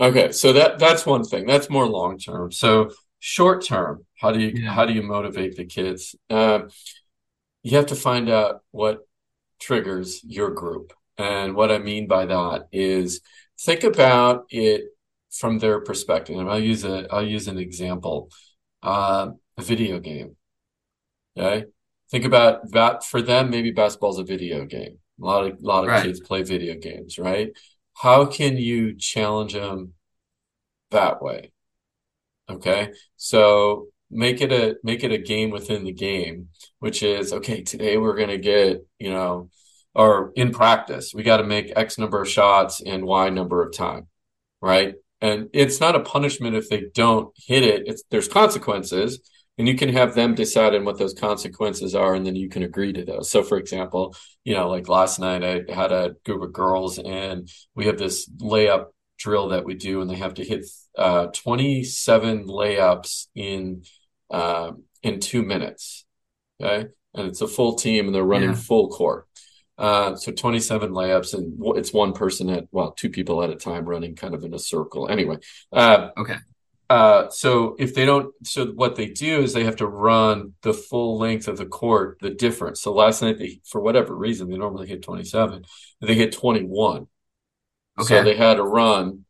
Okay, 0.00 0.30
so 0.32 0.52
that 0.52 0.78
that's 0.78 1.04
one 1.04 1.24
thing. 1.24 1.46
That's 1.46 1.68
more 1.68 1.86
long 1.86 2.18
term. 2.18 2.52
So 2.52 2.90
short 3.18 3.64
term, 3.64 4.06
how 4.20 4.30
do 4.30 4.38
you 4.40 4.52
Yeah. 4.54 4.72
how 4.72 4.86
do 4.86 4.92
you 4.92 5.02
motivate 5.02 5.56
the 5.56 5.64
kids? 5.64 6.14
Uh, 6.30 6.62
you 7.62 7.76
have 7.76 7.86
to 7.86 7.96
find 7.96 8.28
out 8.30 8.62
what 8.70 9.07
triggers 9.60 10.22
your 10.24 10.50
group. 10.50 10.92
And 11.16 11.54
what 11.54 11.70
I 11.70 11.78
mean 11.78 12.06
by 12.06 12.26
that 12.26 12.68
is 12.72 13.20
think 13.60 13.84
about 13.84 14.46
it 14.50 14.84
from 15.30 15.58
their 15.58 15.80
perspective. 15.80 16.38
And 16.38 16.48
I'll 16.48 16.58
use 16.60 16.84
a 16.84 17.06
I'll 17.12 17.26
use 17.26 17.48
an 17.48 17.58
example. 17.58 18.30
Uh, 18.82 19.30
a 19.58 19.62
video 19.62 19.98
game. 19.98 20.36
Okay? 21.36 21.66
Think 22.10 22.24
about 22.24 22.70
that 22.72 23.04
for 23.04 23.20
them, 23.20 23.50
maybe 23.50 23.70
basketball's 23.70 24.18
a 24.18 24.24
video 24.24 24.64
game. 24.64 24.98
A 25.20 25.24
lot 25.24 25.44
of 25.44 25.52
a 25.62 25.66
lot 25.66 25.84
of 25.84 25.90
Right. 25.90 26.04
kids 26.04 26.20
play 26.20 26.42
video 26.42 26.74
games, 26.76 27.18
right? 27.18 27.50
How 27.94 28.24
can 28.24 28.56
you 28.56 28.96
challenge 28.96 29.52
them 29.54 29.94
that 30.90 31.20
way? 31.20 31.52
Okay. 32.48 32.92
So 33.16 33.88
make 34.10 34.40
it 34.40 34.52
a 34.52 34.76
make 34.82 35.04
it 35.04 35.12
a 35.12 35.18
game 35.18 35.50
within 35.50 35.84
the 35.84 35.92
game, 35.92 36.48
which 36.78 37.02
is 37.02 37.32
okay, 37.32 37.62
today 37.62 37.96
we're 37.96 38.16
gonna 38.16 38.38
get, 38.38 38.86
you 38.98 39.10
know, 39.10 39.50
or 39.94 40.32
in 40.36 40.52
practice, 40.52 41.12
we 41.12 41.24
got 41.24 41.38
to 41.38 41.44
make 41.44 41.72
X 41.74 41.98
number 41.98 42.22
of 42.22 42.28
shots 42.28 42.80
in 42.80 43.04
Y 43.04 43.30
number 43.30 43.62
of 43.62 43.72
time, 43.72 44.06
right? 44.62 44.94
And 45.20 45.48
it's 45.52 45.80
not 45.80 45.96
a 45.96 46.00
punishment 46.00 46.54
if 46.54 46.68
they 46.68 46.84
don't 46.94 47.34
hit 47.36 47.64
it. 47.64 47.82
It's 47.86 48.04
there's 48.10 48.28
consequences, 48.28 49.20
and 49.58 49.66
you 49.66 49.74
can 49.74 49.88
have 49.88 50.14
them 50.14 50.36
decide 50.36 50.74
on 50.76 50.84
what 50.84 50.98
those 50.98 51.14
consequences 51.14 51.96
are, 51.96 52.14
and 52.14 52.24
then 52.24 52.36
you 52.36 52.48
can 52.48 52.62
agree 52.62 52.92
to 52.92 53.04
those. 53.04 53.28
So, 53.28 53.42
for 53.42 53.58
example, 53.58 54.14
you 54.44 54.54
know, 54.54 54.68
like 54.68 54.88
last 54.88 55.18
night, 55.18 55.42
I 55.42 55.64
had 55.74 55.90
a 55.90 56.14
group 56.24 56.42
of 56.42 56.52
girls, 56.52 56.98
and 56.98 57.50
we 57.74 57.86
have 57.86 57.98
this 57.98 58.28
layup 58.38 58.86
drill 59.18 59.48
that 59.48 59.64
we 59.64 59.74
do, 59.74 60.00
and 60.00 60.08
they 60.08 60.14
have 60.14 60.34
to 60.34 60.44
hit 60.44 60.64
uh, 60.96 61.26
27 61.34 62.46
layups 62.46 63.26
in 63.34 63.82
um, 64.30 64.84
in 65.02 65.20
two 65.20 65.42
minutes. 65.42 66.04
Okay, 66.60 66.88
and 67.14 67.28
it's 67.28 67.40
a 67.40 67.48
full 67.48 67.74
team, 67.74 68.06
and 68.06 68.14
they're 68.14 68.24
running 68.24 68.50
Yeah. 68.50 68.54
full 68.56 68.88
court. 68.88 69.26
Uh, 69.76 70.16
so 70.16 70.32
27 70.32 70.90
layups, 70.90 71.34
and 71.34 71.56
it's 71.76 71.92
one 71.92 72.12
person 72.12 72.50
at 72.50 72.66
well, 72.72 72.90
two 72.92 73.10
people 73.10 73.42
at 73.42 73.50
a 73.50 73.54
time 73.54 73.84
running 73.84 74.16
kind 74.16 74.34
of 74.34 74.42
in 74.44 74.52
a 74.52 74.58
circle. 74.58 75.08
Anyway, 75.08 75.36
uh, 75.72 76.10
Okay. 76.18 76.36
uh, 76.90 77.28
so 77.30 77.76
if 77.78 77.94
they 77.94 78.04
don't, 78.04 78.34
so 78.44 78.66
what 78.66 78.96
they 78.96 79.06
do 79.06 79.40
is 79.40 79.52
they 79.52 79.62
have 79.64 79.76
to 79.76 79.86
run 79.86 80.54
the 80.62 80.74
full 80.74 81.16
length 81.18 81.46
of 81.46 81.58
the 81.58 81.66
court, 81.66 82.18
the 82.20 82.30
difference. 82.30 82.80
So 82.80 82.92
last 82.92 83.22
night 83.22 83.38
they, 83.38 83.60
for 83.64 83.80
whatever 83.80 84.16
reason, 84.16 84.50
they 84.50 84.56
normally 84.58 84.88
hit 84.88 85.00
27, 85.02 85.64
they 86.00 86.14
hit 86.14 86.32
21. 86.32 87.06
So 88.00 88.16
Okay. 88.16 88.24
they 88.24 88.36
had 88.36 88.54
to 88.56 88.64
run, 88.64 89.24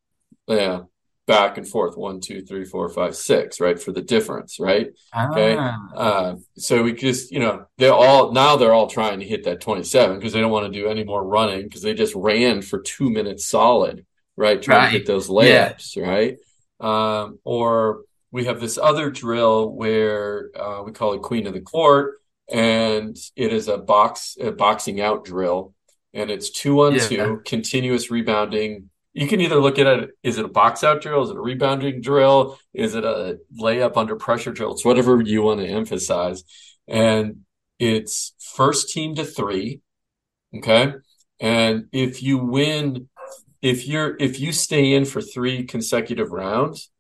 yeah, 0.47 0.85
back 1.28 1.58
and 1.58 1.68
forth, 1.68 1.97
one, 1.97 2.20
two, 2.20 2.42
three, 2.42 2.64
four, 2.64 2.88
five, 2.88 3.14
six, 3.14 3.61
right, 3.61 3.80
for 3.80 3.92
the 3.92 4.00
difference, 4.02 4.58
right? 4.58 4.88
Okay. 5.16 5.56
Ah, 5.58 5.88
Uh, 5.94 6.37
so 6.56 6.82
we 6.82 6.92
just, 6.94 7.30
you 7.30 7.38
know, 7.38 7.66
they're 7.76 7.92
all 7.92 8.32
now 8.32 8.56
they're 8.56 8.73
all 8.75 8.88
trying 8.88 9.20
to 9.20 9.26
hit 9.26 9.44
that 9.44 9.61
27 9.61 10.16
because 10.16 10.32
they 10.32 10.40
don't 10.40 10.50
want 10.50 10.66
to 10.73 10.76
do 10.80 10.88
any 10.88 11.04
more 11.04 11.23
running 11.25 11.62
because 11.64 11.82
they 11.82 11.94
just 11.94 12.14
ran 12.16 12.62
for 12.62 12.80
two 12.80 13.11
minutes 13.11 13.47
solid, 13.47 14.04
right? 14.37 14.61
Trying 14.61 14.87
to 14.87 14.90
hit 14.90 15.00
Right. 15.00 15.06
those 15.06 15.28
Yeah. 15.28 15.68
layups, 15.68 16.02
right? 16.02 16.37
Um, 16.80 17.38
or 17.44 18.02
we 18.32 18.47
have 18.47 18.61
this 18.61 18.78
other 18.78 19.11
drill 19.11 19.70
where 19.70 20.50
uh, 20.58 20.82
we 20.85 20.92
call 20.92 21.12
it 21.12 21.23
Queen 21.23 21.47
of 21.47 21.52
the 21.52 21.61
Court, 21.61 22.14
and 22.50 23.16
it 23.37 23.52
is 23.52 23.68
a 23.68 23.76
box 23.78 24.37
a 24.40 24.50
boxing 24.52 25.00
out 25.00 25.25
drill, 25.26 25.75
and 26.14 26.30
it's 26.30 26.49
two 26.50 26.80
on 26.85 26.94
Yeah. 26.94 27.06
two, 27.08 27.42
continuous 27.44 28.11
rebounding. 28.11 28.88
You 29.15 29.27
can 29.27 29.41
either 29.41 29.57
look 29.61 29.79
at 29.79 29.87
it: 29.87 30.11
is 30.23 30.38
it 30.38 30.45
a 30.45 30.49
box 30.49 30.85
out 30.85 31.03
drill? 31.03 31.23
Is 31.23 31.31
it 31.31 31.37
a 31.37 31.41
rebounding 31.41 32.00
drill? 32.00 32.59
Is 32.73 32.95
it 32.95 33.05
a 33.05 33.38
layup 33.61 33.97
under 33.97 34.17
pressure 34.17 34.53
drill? 34.53 34.73
It's 34.73 34.85
whatever 34.85 35.21
you 35.21 35.43
want 35.43 35.61
to 35.61 35.67
emphasize, 35.67 36.45
and 36.87 37.45
it's 37.79 38.35
first 38.55 38.91
team 38.91 39.15
to 39.17 39.25
three. 39.25 39.81
Okay, 40.57 40.95
and 41.41 41.87
if 41.93 42.23
you 42.23 42.38
win, 42.38 43.09
if 43.62 43.87
you're 43.87 44.17
if 44.19 44.41
you 44.41 44.53
stay 44.53 44.93
in 44.93 45.05
for 45.05 45.21
three 45.21 45.65
consecutive 45.65 46.31
rounds 46.31 46.91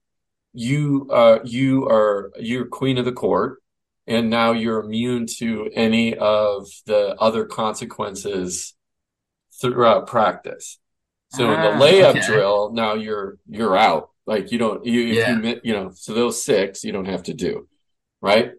you 0.52 1.08
uh 1.12 1.38
you 1.44 1.86
are 1.86 2.32
you're 2.38 2.66
queen 2.66 2.98
of 2.98 3.04
the 3.04 3.12
court 3.12 3.62
and 4.06 4.30
now 4.30 4.52
you're 4.52 4.80
immune 4.80 5.26
to 5.26 5.70
any 5.74 6.16
of 6.16 6.66
the 6.86 7.14
other 7.20 7.44
consequences 7.44 8.74
throughout 9.60 10.06
practice 10.06 10.78
so 11.30 11.52
in 11.52 11.60
the 11.60 11.72
Ah, 11.72 11.78
layup 11.80 12.10
okay. 12.16 12.26
drill 12.26 12.72
now 12.72 12.94
you're 12.94 13.38
you're 13.48 13.76
out 13.76 14.10
like 14.26 14.50
you 14.52 14.58
don't 14.58 14.84
you 14.84 15.08
if 15.08 15.16
Yeah. 15.16 15.40
you 15.40 15.60
you 15.64 15.72
know 15.74 15.90
so 15.94 16.14
those 16.14 16.42
six 16.42 16.84
you 16.84 16.92
don't 16.92 17.06
have 17.14 17.24
to 17.24 17.34
do 17.34 17.68
right 18.20 18.52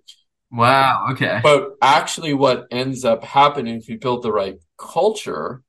Wow. 0.51 1.07
Okay. 1.11 1.39
but 1.43 1.75
actually 1.81 2.33
what 2.33 2.67
ends 2.71 3.05
up 3.05 3.23
happening 3.23 3.75
if 3.77 3.87
you 3.89 3.99
build 3.99 4.23
the 4.23 4.31
right 4.31 4.57
culture 4.77 5.61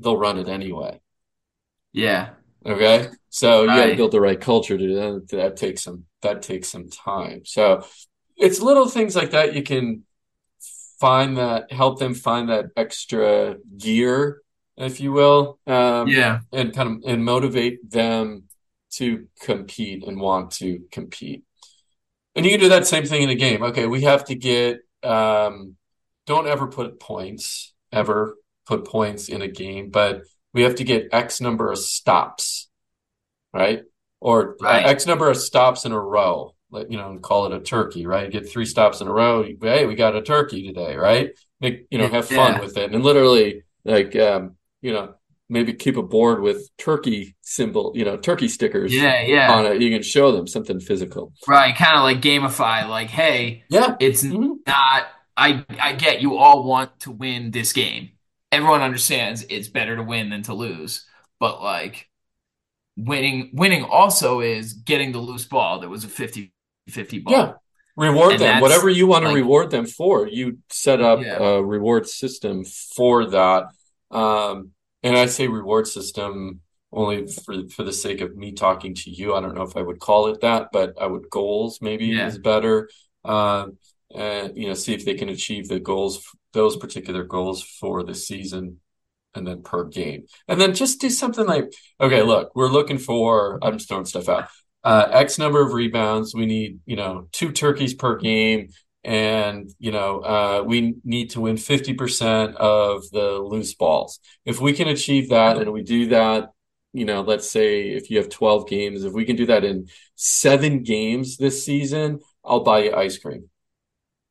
they'll 0.00 0.16
run 0.16 0.38
it 0.38 0.48
anyway 0.48 1.00
Yeah. 1.92 2.30
Okay. 2.66 3.08
So 3.28 3.62
you 3.62 3.68
got 3.68 3.86
to 3.86 3.96
build 3.96 4.12
the 4.12 4.20
right 4.20 4.40
culture 4.40 4.76
to 4.78 4.94
that. 4.94 5.28
That 5.30 5.56
takes 5.56 5.82
some, 5.82 6.04
that 6.22 6.40
takes 6.42 6.68
some 6.68 6.88
time. 6.88 7.42
So 7.44 7.84
it's 8.36 8.60
little 8.60 8.88
things 8.88 9.14
like 9.14 9.30
that. 9.32 9.54
You 9.54 9.62
can 9.62 10.04
find 10.98 11.36
that, 11.36 11.70
help 11.72 11.98
them 11.98 12.14
find 12.14 12.48
that 12.48 12.66
extra 12.76 13.56
gear, 13.76 14.40
if 14.76 15.00
you 15.00 15.12
will. 15.12 15.58
Um, 15.66 16.08
Yeah. 16.08 16.40
and 16.52 16.74
kind 16.74 16.88
of, 16.88 17.10
and 17.10 17.24
motivate 17.24 17.90
them 17.90 18.44
to 18.92 19.26
compete 19.40 20.06
and 20.06 20.20
want 20.20 20.52
to 20.52 20.80
compete. 20.90 21.42
And 22.36 22.44
you 22.44 22.50
can 22.50 22.60
do 22.60 22.68
that 22.70 22.86
same 22.86 23.04
thing 23.04 23.22
in 23.22 23.30
a 23.30 23.34
game. 23.34 23.62
Okay. 23.62 23.86
We 23.86 24.02
have 24.02 24.24
to 24.26 24.34
get, 24.34 24.80
um, 25.02 25.76
don't 26.26 26.46
ever 26.46 26.66
put 26.66 26.98
points, 27.00 27.74
ever 27.92 28.36
put 28.66 28.86
points 28.86 29.28
in 29.28 29.42
a 29.42 29.48
game, 29.48 29.90
but 29.90 30.22
we 30.52 30.62
have 30.62 30.76
to 30.76 30.84
get 30.84 31.08
X 31.12 31.40
number 31.40 31.70
of 31.70 31.78
stops, 31.78 32.68
right? 33.52 33.82
Or 34.20 34.56
Right. 34.60 34.86
X 34.86 35.06
number 35.06 35.28
of 35.28 35.36
stops 35.36 35.84
in 35.84 35.92
a 35.92 36.00
row, 36.00 36.54
like, 36.70 36.86
you 36.90 36.96
know, 36.96 37.18
call 37.18 37.46
it 37.46 37.52
a 37.52 37.60
turkey, 37.60 38.06
right? 38.06 38.30
Get 38.30 38.48
three 38.48 38.64
stops 38.64 39.00
in 39.00 39.08
a 39.08 39.12
row. 39.12 39.44
Hey, 39.60 39.86
we 39.86 39.94
got 39.94 40.16
a 40.16 40.22
turkey 40.22 40.66
today, 40.66 40.96
right? 40.96 41.30
Make, 41.60 41.86
you 41.90 41.98
know, 41.98 42.08
have 42.08 42.26
fun 42.26 42.54
Yeah. 42.54 42.60
with 42.60 42.76
it. 42.76 42.92
And 42.92 43.04
literally, 43.04 43.62
like, 43.84 44.16
um, 44.16 44.56
you 44.84 44.92
know, 44.92 45.14
maybe 45.48 45.72
keep 45.72 45.96
a 45.96 46.02
board 46.02 46.40
with 46.42 46.70
turkey 46.78 47.34
symbol, 47.40 47.92
you 47.94 48.04
know, 48.04 48.16
turkey 48.18 48.48
stickers 48.48 48.94
Yeah. 48.94 49.22
Yeah. 49.22 49.52
on 49.52 49.66
it. 49.66 49.80
You 49.80 49.90
can 49.90 50.02
show 50.02 50.30
them 50.30 50.46
something 50.46 50.78
physical. 50.78 51.32
Right. 51.48 51.74
Kind 51.74 51.96
of 51.96 52.02
like 52.02 52.20
gamify. 52.20 52.86
Like, 52.88 53.08
hey, 53.08 53.64
Yeah. 53.70 53.96
it's 53.98 54.22
Mhm. 54.22 54.56
not. 54.66 55.06
I 55.36 55.64
I 55.80 55.94
get 55.94 56.20
you 56.22 56.36
all 56.36 56.64
want 56.64 57.00
to 57.00 57.10
win 57.10 57.50
this 57.50 57.72
game. 57.72 58.10
Everyone 58.52 58.82
understands 58.82 59.44
it's 59.48 59.68
better 59.68 59.96
to 59.96 60.02
win 60.02 60.28
than 60.30 60.42
to 60.42 60.54
lose. 60.54 61.06
But 61.40 61.62
like 61.62 62.08
winning 62.96 63.50
winning 63.54 63.84
also 63.84 64.40
is 64.40 64.72
getting 64.74 65.12
the 65.12 65.18
loose 65.18 65.46
ball 65.46 65.80
that 65.80 65.88
was 65.88 66.04
a 66.04 66.08
50-50 66.08 67.24
ball. 67.24 67.32
Yeah. 67.34 67.52
Reward 67.96 68.32
And 68.32 68.40
them. 68.40 68.60
Whatever 68.60 68.88
you 68.90 69.06
want 69.06 69.22
to 69.22 69.28
like- 69.28 69.36
reward 69.36 69.70
them 69.70 69.86
for, 69.86 70.26
you 70.28 70.58
set 70.70 71.00
up 71.00 71.20
Yeah. 71.22 71.38
a 71.38 71.62
reward 71.62 72.08
system 72.08 72.64
for 72.64 73.26
that. 73.30 73.64
Um, 74.14 74.70
and 75.02 75.16
I 75.16 75.26
say 75.26 75.48
reward 75.48 75.86
system 75.86 76.60
only 76.92 77.26
for 77.26 77.68
for 77.68 77.82
the 77.82 77.92
sake 77.92 78.20
of 78.20 78.36
me 78.36 78.52
talking 78.52 78.94
to 78.94 79.10
you. 79.10 79.34
I 79.34 79.40
don't 79.40 79.54
know 79.54 79.62
if 79.62 79.76
I 79.76 79.82
would 79.82 79.98
call 80.00 80.28
it 80.28 80.40
that, 80.42 80.68
but 80.72 80.94
I 81.00 81.06
would 81.06 81.28
goals 81.30 81.80
maybe 81.82 82.06
Yeah. 82.06 82.28
is 82.28 82.38
better. 82.38 82.88
Um, 83.24 83.78
and 84.14 84.56
you 84.56 84.68
know, 84.68 84.74
see 84.74 84.94
if 84.94 85.04
they 85.04 85.14
can 85.14 85.28
achieve 85.28 85.68
the 85.68 85.80
goals, 85.80 86.24
those 86.52 86.76
particular 86.76 87.24
goals 87.24 87.62
for 87.62 88.02
the 88.04 88.14
season 88.14 88.80
and 89.34 89.46
then 89.46 89.62
per 89.62 89.84
game. 89.84 90.26
And 90.46 90.60
then 90.60 90.74
just 90.74 91.00
do 91.00 91.10
something 91.10 91.44
like, 91.46 91.72
okay, 92.00 92.22
look, 92.22 92.54
we're 92.54 92.68
looking 92.68 92.98
for, 92.98 93.58
I'm 93.62 93.78
just 93.78 93.88
throwing 93.88 94.04
stuff 94.04 94.28
out. 94.28 94.48
Uh, 94.84 95.08
X 95.10 95.38
number 95.38 95.60
of 95.60 95.72
rebounds. 95.72 96.34
We 96.34 96.46
need, 96.46 96.78
you 96.86 96.94
know, 96.94 97.28
two 97.32 97.50
turkeys 97.50 97.94
per 97.94 98.16
game. 98.16 98.68
And, 99.04 99.70
you 99.78 99.92
know, 99.92 100.20
uh, 100.20 100.62
we 100.66 100.96
need 101.04 101.30
to 101.30 101.40
win 101.40 101.56
50% 101.56 102.54
of 102.54 103.10
the 103.10 103.32
loose 103.38 103.74
balls. 103.74 104.18
If 104.46 104.60
we 104.60 104.72
can 104.72 104.88
achieve 104.88 105.28
that 105.28 105.58
and 105.58 105.72
we 105.72 105.82
do 105.82 106.08
that, 106.08 106.50
you 106.94 107.04
know, 107.04 107.20
let's 107.20 107.50
say 107.50 107.88
if 107.88 108.08
you 108.08 108.18
have 108.18 108.28
12 108.30 108.68
games, 108.68 109.04
if 109.04 109.12
we 109.12 109.24
can 109.24 109.36
do 109.36 109.46
that 109.46 109.64
in 109.64 109.88
seven 110.14 110.82
games 110.82 111.36
this 111.36 111.64
season, 111.64 112.20
I'll 112.44 112.62
buy 112.62 112.84
you 112.84 112.94
ice 112.94 113.18
cream. 113.18 113.50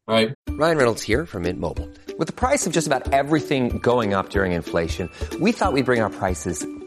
Right. 0.07 0.33
Ryan 0.49 0.77
Reynolds 0.77 1.03
here 1.03 1.25
from 1.25 1.43
Mint 1.43 1.59
Mobile. 1.59 1.89
With 2.17 2.27
the 2.27 2.33
price 2.33 2.65
of 2.67 2.73
just 2.73 2.87
about 2.87 3.13
everything 3.13 3.79
going 3.79 4.13
up 4.13 4.29
during 4.29 4.53
inflation, 4.53 5.09
we 5.39 5.51
thought 5.51 5.73
we'd 5.73 5.85
bring 5.85 6.01
our 6.01 6.09
prices 6.09 6.65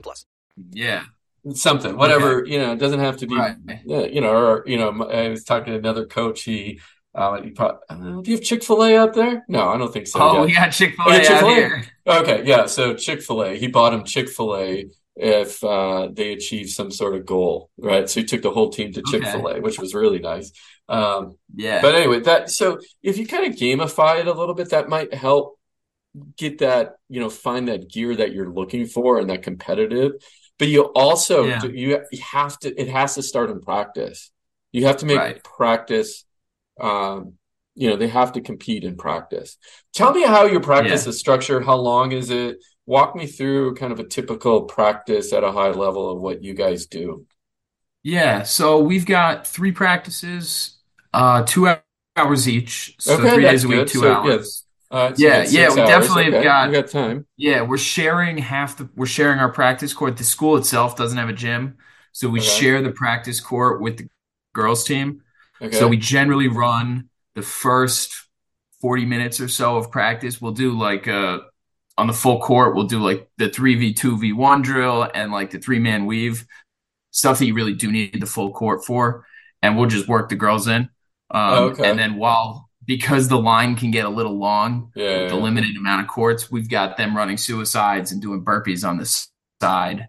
plus. 0.00 0.26
Yeah. 0.72 1.04
something, 1.52 1.96
whatever, 1.98 2.44
you 2.46 2.58
know, 2.58 2.72
it 2.72 2.78
doesn't 2.78 3.00
have 3.00 3.18
to 3.18 3.26
be, 3.26 3.34
Right. 3.36 3.56
you 3.84 4.20
know, 4.22 4.30
or, 4.34 4.64
you 4.66 4.78
know, 4.78 4.90
I 5.04 5.28
was 5.28 5.44
talking 5.44 5.72
to 5.74 5.78
another 5.78 6.06
coach. 6.06 6.42
He, 6.44 6.80
uh, 7.14 7.42
he 7.42 7.50
probably, 7.50 7.80
uh, 7.90 8.20
do 8.22 8.30
you 8.30 8.36
have 8.38 8.44
Chick-fil-A 8.44 8.96
out 8.96 9.12
there? 9.14 9.44
No, 9.46 9.68
I 9.68 9.76
don't 9.76 9.92
think 9.92 10.06
so. 10.06 10.20
Oh, 10.22 10.32
yet. 10.38 10.46
we 10.46 10.54
got 10.54 10.68
Oh, 10.68 10.70
Chick-fil-A 10.70 11.12
yeah, 11.12 11.18
out 11.18 11.24
Chick-fil-A? 11.26 11.54
here. 11.54 11.84
Okay, 12.06 12.42
yeah. 12.46 12.64
So 12.66 12.94
Chick-fil-A, 12.94 13.56
he 13.58 13.66
bought 13.68 13.92
him 13.92 14.04
Chick-fil-A 14.04 14.86
if 15.16 15.62
uh, 15.62 16.08
they 16.12 16.32
achieved 16.32 16.70
some 16.70 16.90
sort 16.90 17.14
of 17.14 17.26
goal, 17.26 17.70
right? 17.78 18.08
So 18.08 18.20
he 18.20 18.26
took 18.26 18.40
the 18.42 18.50
whole 18.50 18.70
team 18.70 18.92
to 18.94 19.02
Chick-fil-A, 19.02 19.60
which 19.60 19.78
was 19.78 19.94
really 19.94 20.18
nice. 20.20 20.50
Um, 20.88 21.36
Yeah. 21.54 21.80
but 21.82 21.94
anyway, 21.94 22.20
that 22.20 22.50
so 22.50 22.78
if 23.02 23.18
you 23.18 23.26
kind 23.26 23.46
of 23.52 23.58
gamify 23.58 24.20
it 24.20 24.26
a 24.26 24.32
little 24.32 24.54
bit, 24.54 24.70
that 24.70 24.88
might 24.88 25.12
help 25.14 25.53
get 26.36 26.58
that, 26.58 26.96
you 27.08 27.20
know, 27.20 27.30
find 27.30 27.68
that 27.68 27.90
gear 27.90 28.14
that 28.16 28.32
you're 28.32 28.50
looking 28.52 28.86
for 28.86 29.18
and 29.18 29.30
that 29.30 29.42
competitive. 29.42 30.12
But 30.58 30.68
you 30.68 30.84
also 30.94 31.50
Yeah. 31.50 31.58
do, 31.58 31.70
you 31.72 32.00
you 32.12 32.20
have 32.32 32.58
to 32.60 32.80
it 32.80 32.88
has 32.88 33.14
to 33.16 33.22
start 33.22 33.50
in 33.50 33.60
practice. 33.60 34.30
You 34.72 34.86
have 34.86 34.98
to 34.98 35.06
make 35.06 35.24
Right. 35.24 35.42
practice 35.42 36.24
um 36.80 37.34
you 37.76 37.90
know, 37.90 37.96
they 37.96 38.08
have 38.08 38.32
to 38.32 38.40
compete 38.40 38.84
in 38.84 38.96
practice. 38.96 39.58
Tell 39.94 40.12
me 40.12 40.22
how 40.24 40.46
your 40.46 40.60
practice 40.60 41.06
Yeah. 41.06 41.08
is 41.08 41.18
structured. 41.18 41.64
How 41.64 41.76
long 41.76 42.12
is 42.12 42.30
it? 42.30 42.58
Walk 42.86 43.16
me 43.16 43.26
through 43.26 43.74
kind 43.74 43.92
of 43.92 43.98
a 44.00 44.04
typical 44.04 44.62
practice 44.62 45.32
at 45.32 45.44
a 45.44 45.52
high 45.52 45.70
level 45.70 46.08
of 46.10 46.20
what 46.22 46.42
you 46.44 46.54
guys 46.54 46.86
do. 46.86 47.26
Yeah, 48.02 48.42
so 48.42 48.80
we've 48.80 49.06
got 49.06 49.46
three 49.46 49.72
practices, 49.72 50.76
uh, 51.12 51.42
two 51.44 51.74
hours 52.16 52.48
each. 52.48 52.96
So 52.98 53.16
Okay, 53.16 53.28
three 53.28 53.44
days 53.44 53.64
a 53.64 53.68
week, 53.68 53.86
good. 53.86 53.88
two 53.88 54.00
So, 54.00 54.06
hours. 54.06 54.36
yes. 54.38 54.63
Uh, 54.94 55.14
so 55.14 55.14
Yeah, 55.26 55.44
yeah, 55.48 55.74
we 55.74 55.80
hours. 55.80 55.88
definitely 55.88 56.24
have 56.32 56.42
got- 56.44 56.68
we 56.68 56.74
got 56.74 56.88
time. 56.88 57.26
Yeah, 57.36 57.62
we're 57.62 57.78
sharing 57.78 58.38
half 58.38 58.76
the 58.76 58.88
we're 58.94 59.06
sharing 59.06 59.38
our 59.40 59.50
practice 59.52 59.92
court. 59.92 60.16
The 60.16 60.24
school 60.24 60.56
itself 60.56 60.96
doesn't 60.96 61.18
have 61.18 61.28
a 61.28 61.32
gym, 61.32 61.76
so 62.12 62.28
we 62.28 62.38
Okay. 62.40 62.48
share 62.48 62.82
the 62.82 62.90
practice 62.92 63.40
court 63.40 63.80
with 63.80 63.98
the 63.98 64.08
girls 64.54 64.84
team. 64.84 65.22
Okay. 65.60 65.76
So 65.76 65.88
we 65.88 65.96
generally 65.96 66.48
run 66.48 67.08
the 67.34 67.42
first 67.42 68.12
40 68.80 69.04
minutes 69.04 69.40
or 69.40 69.48
so 69.48 69.76
of 69.76 69.90
practice, 69.90 70.40
we'll 70.40 70.52
do 70.52 70.70
like 70.78 71.08
uh 71.08 71.40
on 71.98 72.06
the 72.06 72.12
full 72.12 72.40
court, 72.40 72.74
we'll 72.74 72.86
do 72.86 73.00
like 73.00 73.28
the 73.38 73.48
3v2 73.48 74.16
v1 74.18 74.62
drill 74.62 75.08
and 75.14 75.32
like 75.32 75.50
the 75.50 75.58
three 75.58 75.78
man 75.78 76.06
weave 76.06 76.46
stuff 77.12 77.38
that 77.38 77.46
you 77.46 77.54
really 77.54 77.74
do 77.74 77.90
need 77.90 78.20
the 78.20 78.26
full 78.26 78.52
court 78.52 78.84
for. 78.84 79.24
And 79.62 79.76
we'll 79.76 79.88
just 79.88 80.08
work 80.08 80.28
the 80.28 80.36
girls 80.36 80.66
in. 80.68 80.82
Um, 80.82 80.90
Oh, 81.52 81.64
okay. 81.70 81.88
And 81.88 81.98
then 81.98 82.16
while 82.16 82.63
because 82.86 83.28
the 83.28 83.38
line 83.38 83.76
can 83.76 83.90
get 83.90 84.04
a 84.04 84.08
little 84.08 84.36
long 84.38 84.90
Yeah, 84.94 85.22
with 85.22 85.30
the 85.30 85.36
limited 85.36 85.76
amount 85.76 86.02
of 86.02 86.08
courts, 86.08 86.50
we've 86.50 86.68
got 86.68 86.96
them 86.96 87.16
running 87.16 87.36
suicides 87.36 88.12
and 88.12 88.20
doing 88.20 88.44
burpees 88.44 88.86
on 88.86 88.98
the 88.98 89.06
side. 89.60 90.08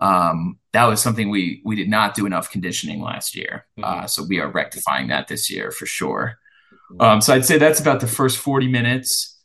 Um, 0.00 0.58
that 0.72 0.84
was 0.84 1.02
something 1.02 1.28
we 1.30 1.60
we 1.64 1.74
did 1.76 1.88
not 1.88 2.14
do 2.14 2.24
enough 2.26 2.50
conditioning 2.50 3.00
last 3.00 3.34
year, 3.34 3.66
Mm-hmm. 3.78 4.04
uh, 4.04 4.06
so 4.06 4.22
we 4.28 4.38
are 4.40 4.48
rectifying 4.50 5.08
that 5.08 5.26
this 5.28 5.50
year 5.50 5.70
for 5.70 5.86
sure. 5.86 6.38
Um, 7.00 7.20
so 7.20 7.34
I'd 7.34 7.44
say 7.44 7.58
that's 7.58 7.80
about 7.80 8.00
the 8.00 8.06
first 8.06 8.38
forty 8.38 8.68
minutes. 8.68 9.36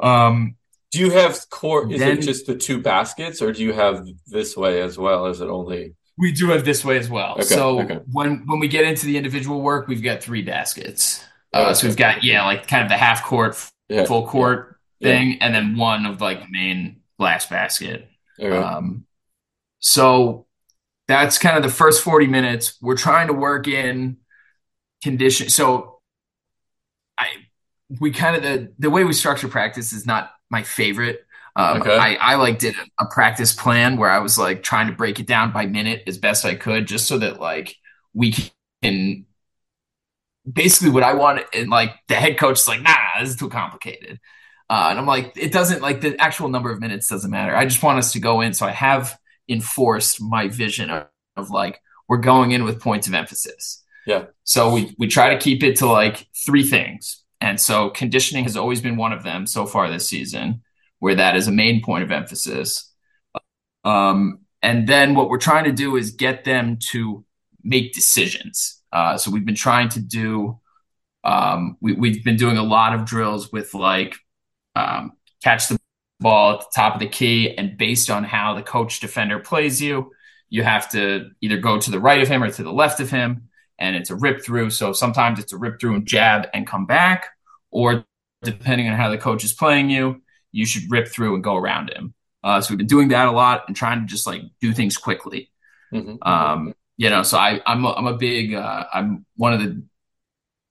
Um, 0.00 0.56
Do 0.92 0.98
you 0.98 1.10
have 1.12 1.48
core? 1.50 1.90
Is 1.92 2.00
Then- 2.00 2.18
it 2.18 2.22
just 2.22 2.46
the 2.46 2.56
two 2.56 2.80
baskets, 2.82 3.40
or 3.40 3.52
do 3.52 3.62
you 3.62 3.72
have 3.72 4.04
this 4.26 4.56
way 4.56 4.82
as 4.82 4.98
well? 4.98 5.26
Is 5.26 5.40
it 5.40 5.48
only? 5.48 5.94
We 6.18 6.32
do 6.32 6.48
have 6.50 6.64
this 6.64 6.84
way 6.84 6.98
as 6.98 7.08
well. 7.08 7.34
Okay, 7.34 7.42
so 7.44 7.80
okay. 7.80 8.00
when 8.10 8.42
when 8.46 8.58
we 8.58 8.66
get 8.68 8.84
into 8.84 9.06
the 9.06 9.16
individual 9.16 9.62
work, 9.62 9.86
we've 9.86 10.02
got 10.02 10.20
three 10.22 10.42
baskets. 10.42 11.24
Uh, 11.52 11.74
So 11.74 11.86
we've 11.88 11.96
got 11.96 12.22
yeah, 12.22 12.44
like 12.46 12.66
kind 12.66 12.82
of 12.82 12.88
the 12.88 12.96
half 12.96 13.24
court, 13.24 13.56
Yeah, 13.88 14.06
full 14.06 14.26
court 14.26 14.76
yeah. 15.00 15.10
thing, 15.10 15.38
and 15.40 15.54
then 15.54 15.76
one 15.76 16.06
of 16.06 16.20
like 16.20 16.40
the 16.40 16.48
main 16.50 17.02
glass 17.18 17.46
basket. 17.46 18.08
Okay. 18.38 18.56
Um, 18.56 19.06
so 19.80 20.46
that's 21.08 21.38
kind 21.38 21.56
of 21.56 21.62
the 21.64 21.70
first 21.70 22.02
40 22.04 22.26
minutes. 22.28 22.78
We're 22.82 22.96
trying 22.96 23.28
to 23.28 23.34
work 23.34 23.68
in 23.68 24.18
condition. 25.02 25.50
So 25.50 26.00
I 27.18 27.28
we 28.00 28.10
kind 28.10 28.36
of 28.36 28.42
the 28.42 28.72
the 28.78 28.90
way 28.90 29.04
we 29.04 29.12
structure 29.12 29.48
practice 29.48 29.92
is 29.92 30.06
not 30.06 30.32
my 30.50 30.62
favorite. 30.62 31.20
Um, 31.56 31.80
Okay. 31.80 31.96
I, 31.96 32.16
I 32.16 32.34
like 32.36 32.58
did 32.60 32.76
a, 33.00 33.04
a 33.04 33.06
practice 33.06 33.52
plan 33.52 33.96
where 33.96 34.10
I 34.10 34.18
was 34.20 34.38
like 34.38 34.62
trying 34.62 34.86
to 34.86 34.92
break 34.94 35.18
it 35.20 35.26
down 35.26 35.52
by 35.52 35.66
minute 35.66 36.04
as 36.06 36.16
best 36.18 36.44
I 36.44 36.54
could, 36.54 36.86
just 36.86 37.08
so 37.08 37.18
that 37.18 37.40
like 37.40 37.76
we 38.14 38.34
can 38.82 39.26
basically 40.50 40.90
what 40.90 41.02
I 41.02 41.14
want. 41.14 41.42
And 41.54 41.70
like 41.70 41.94
the 42.08 42.14
head 42.14 42.38
coach 42.38 42.60
is 42.60 42.68
like, 42.68 42.82
nah, 42.82 43.20
this 43.20 43.30
is 43.30 43.36
too 43.36 43.48
complicated. 43.48 44.18
Uh, 44.68 44.88
and 44.90 44.98
I'm 44.98 45.06
like, 45.06 45.32
it 45.36 45.52
doesn't 45.52 45.82
like 45.82 46.00
the 46.00 46.16
actual 46.20 46.48
number 46.48 46.70
of 46.70 46.80
minutes 46.80 47.08
doesn't 47.08 47.30
matter. 47.30 47.56
I 47.56 47.64
just 47.64 47.82
want 47.82 47.98
us 47.98 48.12
to 48.12 48.20
go 48.20 48.40
in. 48.40 48.52
So 48.52 48.66
I 48.66 48.70
have 48.70 49.18
enforced 49.48 50.22
my 50.22 50.48
vision 50.48 50.90
of, 50.90 51.06
of 51.36 51.50
like 51.50 51.80
we're 52.08 52.18
going 52.18 52.52
in 52.52 52.64
with 52.64 52.80
points 52.80 53.08
of 53.08 53.14
emphasis. 53.14 53.84
Yeah. 54.06 54.26
So 54.44 54.72
we 54.72 54.94
we 54.98 55.08
try 55.08 55.34
to 55.34 55.38
keep 55.40 55.62
it 55.62 55.76
to 55.76 55.86
like 55.86 56.28
three 56.46 56.62
things. 56.62 57.24
And 57.40 57.58
so 57.58 57.90
conditioning 57.90 58.44
has 58.44 58.56
always 58.56 58.80
been 58.80 58.96
one 58.96 59.12
of 59.12 59.22
them 59.22 59.46
so 59.46 59.66
far 59.66 59.90
this 59.90 60.08
season, 60.08 60.62
where 60.98 61.14
that 61.14 61.36
is 61.36 61.48
a 61.48 61.52
main 61.52 61.82
point 61.82 62.04
of 62.04 62.10
emphasis. 62.10 62.92
Um, 63.84 64.40
and 64.62 64.86
then 64.86 65.14
what 65.14 65.30
we're 65.30 65.38
trying 65.38 65.64
to 65.64 65.72
do 65.72 65.96
is 65.96 66.10
get 66.10 66.44
them 66.44 66.78
to 66.90 67.24
make 67.62 67.92
decisions. 67.92 68.79
Uh, 68.92 69.16
so 69.16 69.30
we've 69.30 69.44
been 69.44 69.54
trying 69.54 69.88
to 69.88 70.00
do, 70.00 70.58
um, 71.24 71.76
we, 71.80 71.92
we've 71.92 72.24
been 72.24 72.36
doing 72.36 72.56
a 72.56 72.62
lot 72.62 72.94
of 72.94 73.04
drills 73.04 73.52
with 73.52 73.74
like 73.74 74.16
um, 74.74 75.12
catch 75.42 75.68
the 75.68 75.78
ball 76.18 76.54
at 76.54 76.60
the 76.60 76.66
top 76.74 76.94
of 76.94 77.00
the 77.00 77.08
key, 77.08 77.56
and 77.56 77.76
based 77.78 78.10
on 78.10 78.24
how 78.24 78.54
the 78.54 78.62
coach 78.62 79.00
defender 79.00 79.38
plays 79.38 79.80
you, 79.80 80.12
you 80.48 80.62
have 80.62 80.90
to 80.90 81.30
either 81.40 81.58
go 81.58 81.78
to 81.78 81.90
the 81.90 82.00
right 82.00 82.22
of 82.22 82.28
him 82.28 82.42
or 82.42 82.50
to 82.50 82.62
the 82.62 82.72
left 82.72 83.00
of 83.00 83.10
him, 83.10 83.48
and 83.78 83.96
it's 83.96 84.10
a 84.10 84.16
rip 84.16 84.42
through. 84.42 84.70
So 84.70 84.92
sometimes 84.92 85.38
it's 85.38 85.52
a 85.52 85.58
rip 85.58 85.80
through 85.80 85.94
and 85.94 86.06
jab 86.06 86.48
and 86.52 86.66
come 86.66 86.86
back, 86.86 87.28
or 87.70 88.04
depending 88.42 88.88
on 88.88 88.96
how 88.96 89.10
the 89.10 89.18
coach 89.18 89.44
is 89.44 89.52
playing 89.52 89.90
you, 89.90 90.22
you 90.52 90.66
should 90.66 90.90
rip 90.90 91.08
through 91.08 91.34
and 91.34 91.44
go 91.44 91.56
around 91.56 91.90
him. 91.90 92.14
Uh, 92.42 92.60
so 92.60 92.72
we've 92.72 92.78
been 92.78 92.86
doing 92.86 93.08
that 93.08 93.28
a 93.28 93.32
lot 93.32 93.64
and 93.66 93.76
trying 93.76 94.00
to 94.00 94.06
just 94.06 94.26
like 94.26 94.42
do 94.60 94.72
things 94.72 94.96
quickly. 94.96 95.50
Mhm. 95.92 96.18
Um, 96.26 96.74
you 97.00 97.08
know, 97.08 97.22
so 97.22 97.38
I, 97.38 97.62
I'm 97.64 97.82
a, 97.86 97.94
I'm 97.94 98.06
a 98.06 98.16
big, 98.18 98.52
uh, 98.52 98.84
I'm 98.92 99.24
one 99.36 99.54
of 99.54 99.60
the, 99.60 99.82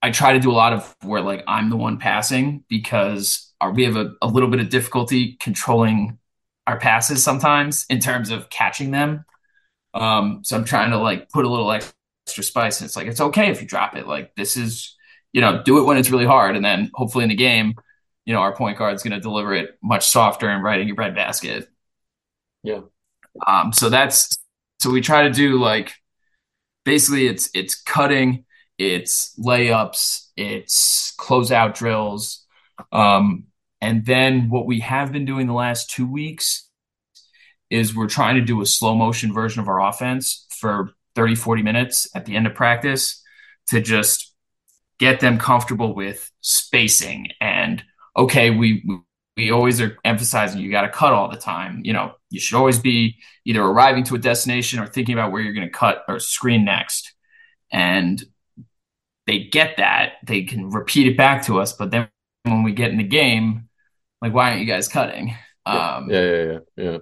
I 0.00 0.12
try 0.12 0.34
to 0.34 0.38
do 0.38 0.52
a 0.52 0.54
lot 0.54 0.72
of 0.72 0.94
where 1.02 1.20
like 1.20 1.42
I'm 1.48 1.70
the 1.70 1.76
one 1.76 1.98
passing 1.98 2.62
because 2.68 3.52
our, 3.60 3.72
we 3.72 3.82
have 3.82 3.96
a, 3.96 4.12
a 4.22 4.28
little 4.28 4.48
bit 4.48 4.60
of 4.60 4.68
difficulty 4.68 5.36
controlling 5.40 6.18
our 6.68 6.78
passes 6.78 7.24
sometimes 7.24 7.84
in 7.90 7.98
terms 7.98 8.30
of 8.30 8.48
catching 8.48 8.92
them. 8.92 9.24
Um, 9.92 10.42
so 10.44 10.56
I'm 10.56 10.64
trying 10.64 10.92
to 10.92 10.98
like 10.98 11.30
put 11.30 11.44
a 11.44 11.48
little 11.48 11.72
extra 11.72 12.44
spice. 12.44 12.80
And 12.80 12.86
it's 12.86 12.94
like, 12.94 13.08
it's 13.08 13.20
okay 13.20 13.50
if 13.50 13.60
you 13.60 13.66
drop 13.66 13.96
it. 13.96 14.06
Like 14.06 14.32
this 14.36 14.56
is, 14.56 14.96
you 15.32 15.40
know, 15.40 15.64
do 15.64 15.78
it 15.78 15.82
when 15.82 15.96
it's 15.96 16.10
really 16.10 16.26
hard. 16.26 16.54
And 16.54 16.64
then 16.64 16.92
hopefully 16.94 17.24
in 17.24 17.30
the 17.30 17.34
game, 17.34 17.74
you 18.24 18.32
know, 18.32 18.40
our 18.40 18.54
point 18.54 18.78
guard's 18.78 19.02
going 19.02 19.14
to 19.14 19.20
deliver 19.20 19.52
it 19.52 19.76
much 19.82 20.08
softer 20.08 20.48
and 20.48 20.62
right 20.62 20.80
in 20.80 20.86
your 20.86 20.94
bread 20.94 21.16
basket. 21.16 21.68
Yeah. 22.62 22.82
Um, 23.44 23.72
so 23.72 23.88
that's 23.88 24.38
so 24.78 24.90
we 24.90 25.00
try 25.00 25.24
to 25.24 25.30
do 25.30 25.58
like 25.58 25.92
basically 26.84 27.26
it's 27.26 27.50
it's 27.54 27.80
cutting, 27.80 28.44
it's 28.78 29.36
layups, 29.38 30.28
it's 30.36 31.14
closeout 31.18 31.74
drills. 31.74 32.44
Um, 32.92 33.44
and 33.80 34.04
then 34.04 34.50
what 34.50 34.66
we 34.66 34.80
have 34.80 35.12
been 35.12 35.24
doing 35.24 35.46
the 35.46 35.54
last 35.54 35.90
two 35.90 36.10
weeks 36.10 36.68
is 37.70 37.94
we're 37.94 38.08
trying 38.08 38.34
to 38.34 38.40
do 38.40 38.60
a 38.60 38.66
slow 38.66 38.94
motion 38.94 39.32
version 39.32 39.60
of 39.60 39.68
our 39.68 39.80
offense 39.80 40.46
for 40.50 40.90
30, 41.14 41.34
40 41.34 41.62
minutes 41.62 42.08
at 42.14 42.26
the 42.26 42.36
end 42.36 42.46
of 42.46 42.54
practice 42.54 43.22
to 43.68 43.80
just 43.80 44.34
get 44.98 45.20
them 45.20 45.38
comfortable 45.38 45.94
with 45.94 46.30
spacing 46.40 47.28
and 47.40 47.82
okay, 48.16 48.50
we 48.50 48.84
we 49.36 49.50
always 49.50 49.80
are 49.80 49.96
emphasizing 50.04 50.60
you 50.60 50.70
got 50.70 50.82
to 50.82 50.88
cut 50.88 51.12
all 51.12 51.30
the 51.30 51.36
time. 51.36 51.80
You 51.84 51.92
know, 51.92 52.12
you 52.30 52.40
should 52.40 52.56
always 52.56 52.78
be 52.78 53.18
either 53.44 53.62
arriving 53.62 54.04
to 54.04 54.14
a 54.14 54.18
destination 54.18 54.78
or 54.78 54.86
thinking 54.86 55.14
about 55.14 55.32
where 55.32 55.42
you're 55.42 55.52
going 55.52 55.66
to 55.66 55.72
cut 55.72 56.04
or 56.08 56.18
screen 56.18 56.64
next. 56.64 57.12
And 57.72 58.22
they 59.26 59.44
get 59.44 59.76
that. 59.76 60.14
They 60.26 60.42
can 60.42 60.70
repeat 60.70 61.06
it 61.06 61.16
back 61.16 61.44
to 61.46 61.60
us, 61.60 61.72
but 61.72 61.90
then 61.90 62.08
when 62.44 62.62
we 62.62 62.72
get 62.72 62.90
in 62.90 62.98
the 62.98 63.04
game, 63.04 63.68
like 64.22 64.32
why 64.32 64.50
aren't 64.50 64.60
you 64.60 64.66
guys 64.66 64.88
cutting? 64.88 65.36
Um 65.66 66.10
yeah, 66.10 66.20
yeah, 66.20 66.44
yeah, 66.44 66.58
yeah. 66.76 66.98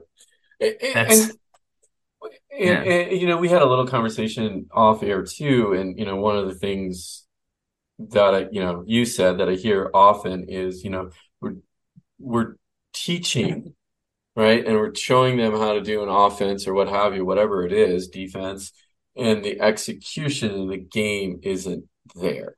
And, 0.61 0.77
and, 0.83 0.95
That's- 0.95 1.31
and, 1.31 1.38
and, 2.61 2.88
and, 2.88 3.21
you 3.21 3.27
know, 3.29 3.37
we 3.37 3.49
had 3.49 3.62
a 3.62 3.67
little 3.67 3.87
conversation 3.87 4.67
off 4.73 5.03
air 5.03 5.23
too, 5.23 5.75
and 5.75 5.99
you 5.99 6.05
know, 6.05 6.17
one 6.17 6.37
of 6.37 6.49
the 6.49 6.55
things 6.55 7.25
that 7.99 8.35
I, 8.35 8.49
you 8.51 8.61
know, 8.61 8.83
you 8.87 9.05
said 9.05 9.38
that 9.38 9.49
I 9.49 9.55
hear 9.55 9.91
often 9.95 10.49
is, 10.49 10.83
you 10.83 10.91
know, 10.91 11.11
we're 11.41 11.57
we're 12.19 12.57
teaching, 12.93 13.75
right, 14.38 14.64
and 14.64 14.77
we're 14.77 14.94
showing 14.94 15.37
them 15.37 15.53
how 15.53 15.74
to 15.74 15.81
do 15.81 16.03
an 16.03 16.09
offense 16.09 16.66
or 16.66 16.74
what 16.74 16.88
have 16.88 17.14
you, 17.14 17.24
whatever 17.24 17.66
it 17.66 17.72
is, 17.72 18.09
defense, 18.09 18.72
and 19.16 19.44
the 19.44 19.61
execution 19.61 20.53
in 20.53 20.68
the 20.68 20.79
game 20.79 21.40
isn't 21.42 21.85
there. 22.14 22.55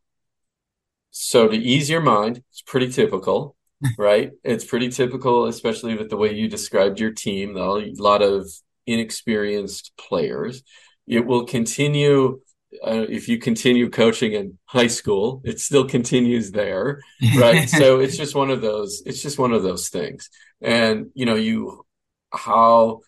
So 1.11 1.49
to 1.49 1.57
ease 1.57 1.88
your 1.88 2.03
mind, 2.03 2.43
it's 2.51 2.62
pretty 2.62 2.90
typical, 2.90 3.57
right? 3.99 4.31
It's 4.45 4.64
pretty 4.64 4.90
typical, 4.90 5.47
especially 5.47 5.97
with 5.97 6.11
the 6.11 6.16
way 6.16 6.35
you 6.35 6.49
described 6.49 7.01
your 7.01 7.12
team, 7.12 7.57
a 7.57 7.62
lot 7.99 8.23
of 8.23 8.49
inexperienced 8.87 9.93
players. 9.97 10.62
It 11.07 11.27
will 11.27 11.47
continue 11.47 12.40
uh, 12.87 13.05
if 13.09 13.29
you 13.29 13.38
continue 13.38 13.90
coaching 13.90 14.33
in 14.33 14.59
high 14.64 14.87
school, 14.87 15.43
it 15.45 15.59
still 15.59 15.85
continues 15.85 16.53
there, 16.53 17.01
right? 17.37 17.69
so 17.81 17.99
it's 17.99 18.16
just 18.16 18.35
one 18.35 18.51
of 18.51 18.61
those. 18.61 19.03
It's 19.07 19.23
just 19.23 19.38
one 19.38 19.53
of 19.53 19.62
those 19.62 19.88
things, 19.88 20.31
and 20.61 21.11
you 21.14 21.27
know, 21.27 21.37
you 21.37 21.85
how 22.33 23.01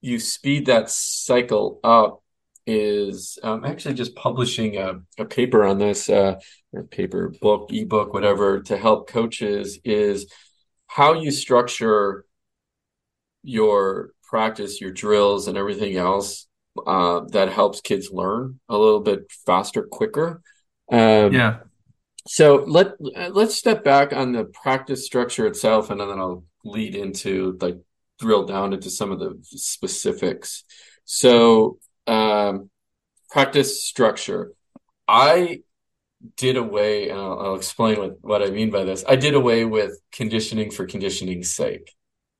you 0.00 0.18
speed 0.18 0.66
that 0.66 0.90
cycle 0.90 1.80
up 1.84 2.22
is 2.66 3.38
um, 3.42 3.64
actually 3.64 3.94
just 3.94 4.14
publishing 4.14 4.76
a, 4.76 5.00
a 5.18 5.24
paper 5.24 5.64
on 5.64 5.78
this, 5.78 6.08
uh, 6.08 6.36
paper, 6.90 7.32
book, 7.40 7.70
ebook, 7.72 8.12
whatever, 8.12 8.60
to 8.62 8.76
help 8.76 9.08
coaches 9.08 9.78
is 9.84 10.32
how 10.86 11.14
you 11.14 11.30
structure 11.30 12.24
your 13.42 14.10
practice, 14.22 14.80
your 14.80 14.92
drills, 14.92 15.48
and 15.48 15.58
everything 15.58 15.96
else 15.96 16.46
uh, 16.86 17.20
that 17.32 17.48
helps 17.48 17.80
kids 17.80 18.10
learn 18.12 18.60
a 18.68 18.76
little 18.76 19.00
bit 19.00 19.30
faster, 19.46 19.82
quicker. 19.82 20.40
Um, 20.90 21.32
yeah. 21.32 21.58
So 22.26 22.64
let 22.66 22.92
let's 23.32 23.56
step 23.56 23.82
back 23.82 24.12
on 24.12 24.32
the 24.32 24.44
practice 24.44 25.06
structure 25.06 25.46
itself, 25.46 25.90
and 25.90 26.00
then 26.00 26.10
I'll 26.10 26.44
lead 26.64 26.94
into 26.94 27.58
like 27.60 27.78
drill 28.18 28.44
down 28.44 28.72
into 28.72 28.90
some 28.90 29.10
of 29.12 29.18
the 29.18 29.38
specifics. 29.42 30.64
So 31.04 31.78
um, 32.06 32.70
practice 33.30 33.84
structure, 33.84 34.52
I 35.08 35.62
did 36.36 36.56
away, 36.56 37.08
and 37.10 37.18
I'll, 37.18 37.40
I'll 37.40 37.54
explain 37.54 37.98
what, 37.98 38.18
what 38.22 38.42
I 38.42 38.50
mean 38.50 38.70
by 38.70 38.84
this. 38.84 39.04
I 39.08 39.16
did 39.16 39.34
away 39.34 39.64
with 39.64 40.00
conditioning 40.12 40.70
for 40.70 40.86
conditioning's 40.86 41.50
sake. 41.50 41.92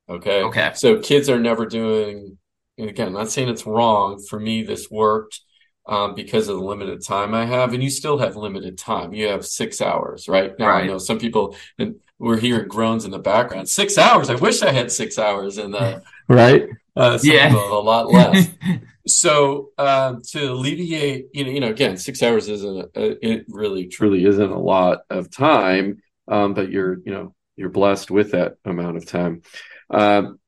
Okay. 0.08 0.42
Okay. 0.42 0.72
So 0.74 1.00
kids 1.00 1.28
are 1.28 1.38
never 1.40 1.66
doing, 1.66 2.38
and 2.78 2.88
again, 2.90 3.08
I'm 3.08 3.12
not 3.14 3.30
saying 3.30 3.48
it's 3.48 3.66
wrong. 3.66 4.22
For 4.28 4.40
me, 4.40 4.62
this 4.62 4.90
worked. 4.90 5.40
um, 5.88 6.14
because 6.14 6.48
of 6.48 6.56
the 6.58 6.64
limited 6.64 7.04
time 7.04 7.34
I 7.34 7.46
have, 7.46 7.72
and 7.74 7.82
you 7.82 7.90
still 7.90 8.18
have 8.18 8.36
limited 8.36 8.78
time. 8.78 9.12
You 9.14 9.28
have 9.28 9.44
six 9.46 9.80
hours, 9.80 10.28
right? 10.28 10.52
Now 10.58 10.68
Right. 10.68 10.84
I 10.84 10.86
know 10.86 10.98
some 10.98 11.18
people, 11.18 11.56
and 11.78 11.96
we're 12.20 12.38
hearing 12.38 12.68
groans 12.68 13.06
in 13.06 13.10
the 13.10 13.18
background. 13.18 13.68
Six 13.68 13.96
hours. 13.96 14.28
I 14.28 14.34
wish 14.34 14.62
I 14.62 14.70
had 14.72 14.92
six 14.92 15.18
hours 15.18 15.56
in 15.58 15.70
the 15.72 16.02
right. 16.28 16.68
Uh, 16.94 17.18
Yeah. 17.22 17.52
a 17.54 17.56
lot 17.56 18.12
less. 18.12 18.48
so 19.06 19.70
um, 19.78 20.20
to 20.32 20.52
alleviate, 20.52 21.28
you 21.32 21.44
know, 21.44 21.50
you 21.50 21.60
know, 21.60 21.70
again, 21.70 21.96
six 21.96 22.22
hours 22.22 22.46
isn't 22.48 22.90
a, 22.94 23.26
it 23.26 23.46
really 23.48 23.86
truly 23.88 24.24
isn't 24.26 24.50
a 24.50 24.58
lot 24.58 25.00
of 25.08 25.30
time, 25.30 26.02
um, 26.28 26.52
but 26.52 26.70
you're 26.70 26.98
you 27.04 27.12
know 27.12 27.34
you're 27.56 27.70
blessed 27.70 28.10
with 28.10 28.32
that 28.32 28.56
amount 28.66 28.98
of 28.98 29.06
time. 29.06 29.40
Um, 29.88 30.38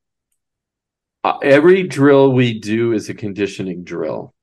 uh, 1.23 1.37
every 1.41 1.83
drill 1.83 2.33
we 2.33 2.59
do 2.59 2.93
is 2.93 3.09
a 3.09 3.13
conditioning 3.15 3.83
drill. 3.83 4.33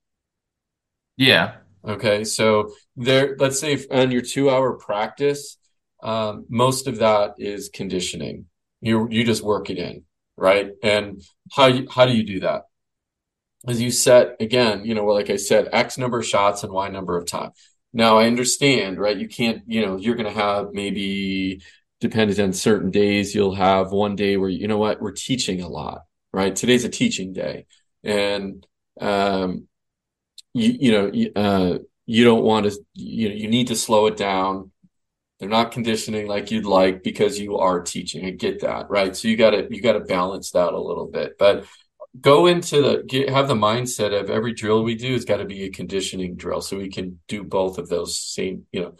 Yeah. 1.17 1.59
Okay, 1.87 2.25
so 2.25 2.75
there, 2.97 3.37
let's 3.39 3.61
say 3.61 3.79
on 3.91 4.11
your 4.11 4.23
two 4.23 4.51
hour 4.51 4.73
practice, 4.75 5.57
um, 6.03 6.47
most 6.49 6.87
of 6.87 6.99
that 6.99 7.35
is 7.39 7.71
conditioning. 7.73 8.47
You 8.81 9.09
you 9.11 9.25
just 9.25 9.43
work 9.43 9.71
it 9.71 9.79
in, 9.79 10.05
right? 10.37 10.71
And 10.83 11.23
how 11.53 11.71
how 11.91 12.07
do 12.07 12.13
you 12.13 12.25
do 12.25 12.41
that? 12.41 12.63
As 13.67 13.81
you 13.81 13.91
set 13.91 14.37
again, 14.41 14.85
you 14.85 14.95
know, 14.95 15.05
like 15.05 15.31
I 15.31 15.37
said, 15.37 15.69
X 15.73 15.99
number 15.99 16.19
of 16.21 16.27
shots 16.27 16.63
and 16.63 16.73
Y 16.73 16.89
number 16.89 17.17
of 17.17 17.27
time. 17.27 17.51
Now 17.93 18.19
I 18.19 18.27
understand, 18.27 18.99
right? 18.99 19.17
You 19.17 19.29
can't, 19.29 19.63
you 19.67 19.85
know, 19.85 19.97
you're 19.97 20.15
going 20.15 20.33
to 20.33 20.41
have 20.41 20.69
maybe 20.73 21.61
depending 22.01 22.41
on 22.41 22.53
certain 22.53 22.91
days, 22.91 23.35
you'll 23.35 23.55
have 23.55 23.93
one 23.93 24.17
day 24.17 24.37
where 24.37 24.49
you 24.49 24.67
know 24.67 24.79
what, 24.79 25.01
we're 25.01 25.13
teaching 25.13 25.61
a 25.61 25.69
lot, 25.69 26.03
right? 26.33 26.57
Today's 26.57 26.85
a 26.85 26.89
teaching 26.89 27.33
day, 27.33 27.67
and 28.03 28.67
um, 29.01 29.69
you 30.55 30.77
you 30.81 30.93
know 30.93 31.41
uh, 31.41 31.79
you 32.07 32.25
don't 32.25 32.43
want 32.43 32.67
to 32.67 32.79
you 32.95 33.29
know 33.29 33.35
you 33.35 33.49
need 33.49 33.69
to 33.69 33.77
slow 33.77 34.07
it 34.07 34.17
down. 34.17 34.71
They're 35.41 35.49
not 35.49 35.73
conditioning 35.73 36.27
like 36.29 36.51
you'd 36.51 36.67
like 36.67 37.03
because 37.03 37.41
you 37.41 37.57
are 37.57 37.81
teaching. 37.81 38.27
I 38.27 38.31
get 38.31 38.61
that, 38.61 38.91
right? 38.91 39.17
So 39.17 39.27
you 39.29 39.37
got 39.37 39.51
to 39.51 39.67
you 39.71 39.81
got 39.81 39.95
to 39.95 40.01
balance 40.01 40.51
that 40.51 40.75
a 40.75 40.81
little 40.81 41.07
bit, 41.07 41.39
but 41.39 41.65
go 42.21 42.47
into 42.47 42.83
the 42.83 43.05
get, 43.07 43.31
have 43.31 43.49
the 43.49 43.55
mindset 43.55 44.19
of 44.19 44.31
every 44.31 44.53
drill 44.53 44.83
we 44.83 44.95
do 44.95 45.13
has 45.13 45.25
got 45.25 45.37
to 45.37 45.45
be 45.45 45.65
a 45.65 45.71
conditioning 45.71 46.35
drill 46.37 46.61
so 46.61 46.77
we 46.77 46.89
can 46.91 47.21
do 47.29 47.45
both 47.45 47.79
of 47.79 47.89
those 47.89 48.19
same 48.19 48.67
you 48.73 48.81
know 48.81 48.95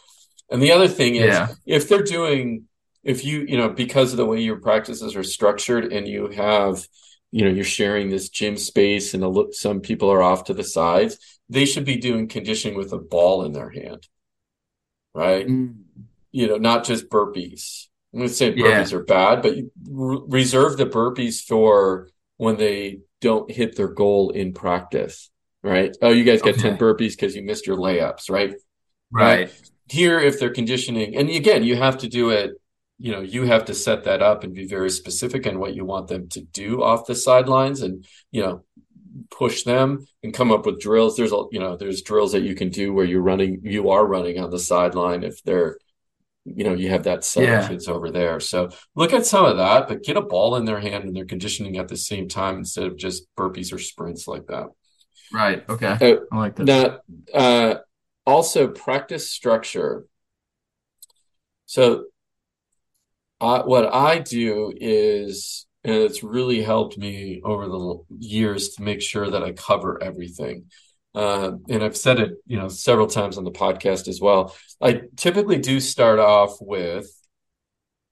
and 0.51 0.63
the 0.63 0.73
other 0.73 0.89
thing 0.89 1.17
is 1.17 1.27
Yeah. 1.27 1.49
if 1.67 1.89
they're 1.89 2.03
doing 2.05 2.69
if 3.03 3.25
you 3.25 3.45
you 3.49 3.57
know 3.57 3.69
because 3.69 4.13
of 4.13 4.17
the 4.17 4.27
way 4.27 4.41
your 4.41 4.61
practices 4.61 5.17
are 5.17 5.25
structured 5.25 5.93
and 5.93 6.07
you 6.07 6.29
have 6.29 6.87
you 7.33 7.45
know 7.45 7.51
you're 7.51 7.65
sharing 7.65 8.11
this 8.11 8.29
gym 8.29 8.57
space 8.57 9.13
and 9.15 9.25
a 9.25 9.29
look 9.29 9.55
some 9.55 9.81
people 9.81 10.11
are 10.11 10.23
off 10.23 10.45
to 10.45 10.55
the 10.55 10.65
sides 10.65 11.19
they 11.49 11.65
should 11.65 11.85
be 11.85 11.97
doing 11.97 12.29
conditioning 12.29 12.77
with 12.77 12.93
a 12.93 12.99
ball 12.99 13.45
in 13.45 13.53
their 13.53 13.71
hand 13.71 14.07
right 15.15 15.49
mm. 15.49 15.75
You 16.33 16.47
know 16.47 16.57
not 16.57 16.85
just 16.85 17.09
burpees 17.09 17.87
i'm 18.13 18.21
going 18.21 18.29
to 18.29 18.35
say 18.35 18.53
Yeah. 18.55 18.83
burpees 18.83 18.93
are 18.93 19.05
bad 19.05 19.43
but 19.43 19.57
you 19.57 19.71
re- 19.89 20.21
reserve 20.29 20.77
the 20.77 20.87
burpees 20.87 21.43
for 21.43 22.09
when 22.37 22.57
they 22.57 23.01
don't 23.21 23.51
hit 23.51 23.77
their 23.77 23.89
goal 23.89 24.31
in 24.31 24.53
practice 24.53 25.31
right 25.63 25.97
oh 26.03 26.11
you 26.11 26.25
guys 26.25 26.43
got 26.43 26.55
10 26.55 26.75
Okay. 26.75 26.79
burpees 26.79 27.11
because 27.13 27.35
you 27.37 27.43
missed 27.43 27.67
your 27.67 27.77
layups 27.77 28.31
right 28.31 28.55
Right. 29.13 29.51
here 29.89 30.21
if 30.21 30.39
they're 30.39 30.55
conditioning 30.55 31.17
and 31.17 31.29
again 31.31 31.65
you 31.65 31.77
have 31.77 31.99
to 31.99 32.09
do 32.09 32.31
it 32.31 32.53
you 32.99 33.11
know 33.13 33.21
you 33.21 33.45
have 33.45 33.65
to 33.67 33.75
set 33.75 34.05
that 34.05 34.23
up 34.23 34.45
and 34.45 34.55
be 34.55 34.67
very 34.67 34.91
specific 34.91 35.47
on 35.47 35.59
what 35.59 35.75
you 35.75 35.85
want 35.85 36.07
them 36.09 36.29
to 36.29 36.41
do 36.43 36.83
off 36.83 37.07
the 37.07 37.15
sidelines 37.15 37.81
and 37.83 38.07
you 38.31 38.43
know 38.43 38.65
push 39.31 39.65
them 39.65 40.07
and 40.23 40.33
come 40.33 40.53
up 40.53 40.65
with 40.65 40.79
drills 40.81 41.17
there's 41.17 41.33
a 41.33 41.43
you 41.51 41.59
know 41.59 41.77
there's 41.77 42.03
drills 42.03 42.33
that 42.33 42.43
you 42.43 42.55
can 42.55 42.69
do 42.69 42.93
where 42.93 43.05
you're 43.05 43.21
running 43.21 43.61
you 43.65 43.91
are 43.91 44.07
running 44.07 44.39
on 44.39 44.51
the 44.51 44.59
sideline 44.59 45.25
if 45.25 45.43
they're 45.43 45.77
you 46.45 46.65
know 46.65 46.73
you 46.75 46.89
have 46.89 47.05
that 47.05 47.25
set 47.25 47.45
Yeah. 47.45 47.63
of 47.63 47.69
kids 47.69 47.87
over 47.89 48.11
there 48.11 48.41
so 48.41 48.71
look 48.95 49.13
at 49.13 49.27
some 49.27 49.45
of 49.45 49.59
that 49.59 49.89
but 49.89 50.03
get 50.03 50.17
a 50.17 50.23
ball 50.23 50.57
in 50.57 50.65
their 50.65 50.81
hand 50.81 51.05
and 51.05 51.15
they're 51.15 51.25
conditioning 51.27 51.77
at 51.77 51.89
the 51.89 51.97
same 51.97 52.29
time 52.29 52.57
instead 52.59 52.85
of 52.85 52.97
just 52.97 53.25
burpees 53.37 53.73
or 53.73 53.79
sprints 53.79 54.27
like 54.27 54.47
that 54.47 54.67
Right. 55.33 55.69
Okay. 55.69 55.97
Uh, 56.01 56.17
I 56.33 56.39
like 56.39 56.57
that. 56.57 56.67
now, 56.67 57.39
uh, 57.39 57.75
also 58.27 58.67
practice 58.67 59.31
structure. 59.31 60.07
So, 61.67 62.07
uh, 63.41 63.63
what 63.63 63.93
I 63.93 64.19
do 64.19 64.73
is, 64.77 65.67
and 65.85 65.95
it's 65.95 66.23
really 66.23 66.63
helped 66.63 66.99
me 66.99 67.41
over 67.45 67.67
the 67.69 67.99
years 68.19 68.71
to 68.71 68.83
make 68.83 69.01
sure 69.01 69.31
that 69.31 69.43
I 69.43 69.53
cover 69.53 70.03
everything. 70.03 70.65
Uh, 71.15 71.53
and 71.69 71.83
I've 71.83 71.97
said 71.97 72.21
it, 72.21 72.35
you 72.47 72.57
know, 72.57 72.69
several 72.69 73.07
times 73.07 73.37
on 73.37 73.45
the 73.45 73.51
podcast 73.51 74.07
as 74.09 74.21
well. 74.21 74.55
I 74.81 75.03
typically 75.17 75.59
do 75.59 75.81
start 75.81 76.19
off 76.19 76.57
with 76.61 77.07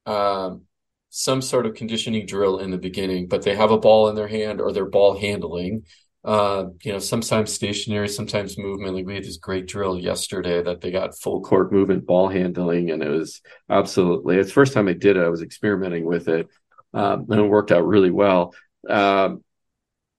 um, 0.07 0.63
some 1.11 1.41
sort 1.41 1.67
of 1.67 1.75
conditioning 1.75 2.27
drill 2.27 2.59
in 2.59 2.71
the 2.71 2.79
beginning, 2.79 3.29
but 3.29 3.43
they 3.43 3.55
have 3.55 3.71
a 3.71 3.79
ball 3.79 4.09
in 4.09 4.17
their 4.17 4.29
hand 4.29 4.61
or 4.61 4.73
they're 4.73 4.87
ball 4.87 5.19
handling. 5.19 5.85
Uh, 6.25 6.67
you 6.83 6.93
know, 6.93 6.99
sometimes 6.99 7.53
stationary, 7.53 8.09
sometimes 8.09 8.59
movement. 8.59 8.95
Like 8.95 9.07
we 9.07 9.15
had 9.15 9.25
this 9.25 9.37
great 9.37 9.67
drill 9.67 9.99
yesterday 9.99 10.63
that 10.63 10.81
they 10.81 10.91
got 10.91 11.17
full 11.17 11.41
court 11.41 11.73
movement 11.73 12.07
ball 12.07 12.29
handling, 12.29 12.91
and 12.91 13.03
it 13.03 13.09
was 13.09 13.41
absolutely. 13.71 14.37
It's 14.37 14.49
the 14.51 14.55
first 14.55 14.73
time 14.73 14.89
I 14.89 14.95
did 14.95 15.17
it. 15.17 15.25
I 15.25 15.29
was 15.29 15.43
experimenting 15.43 16.05
with 16.05 16.29
it, 16.29 16.49
um, 16.93 17.27
and 17.31 17.41
it 17.41 17.45
worked 17.45 17.71
out 17.71 17.87
really 17.87 18.11
well. 18.11 18.53
Um, 18.89 19.45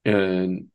and 0.06 0.68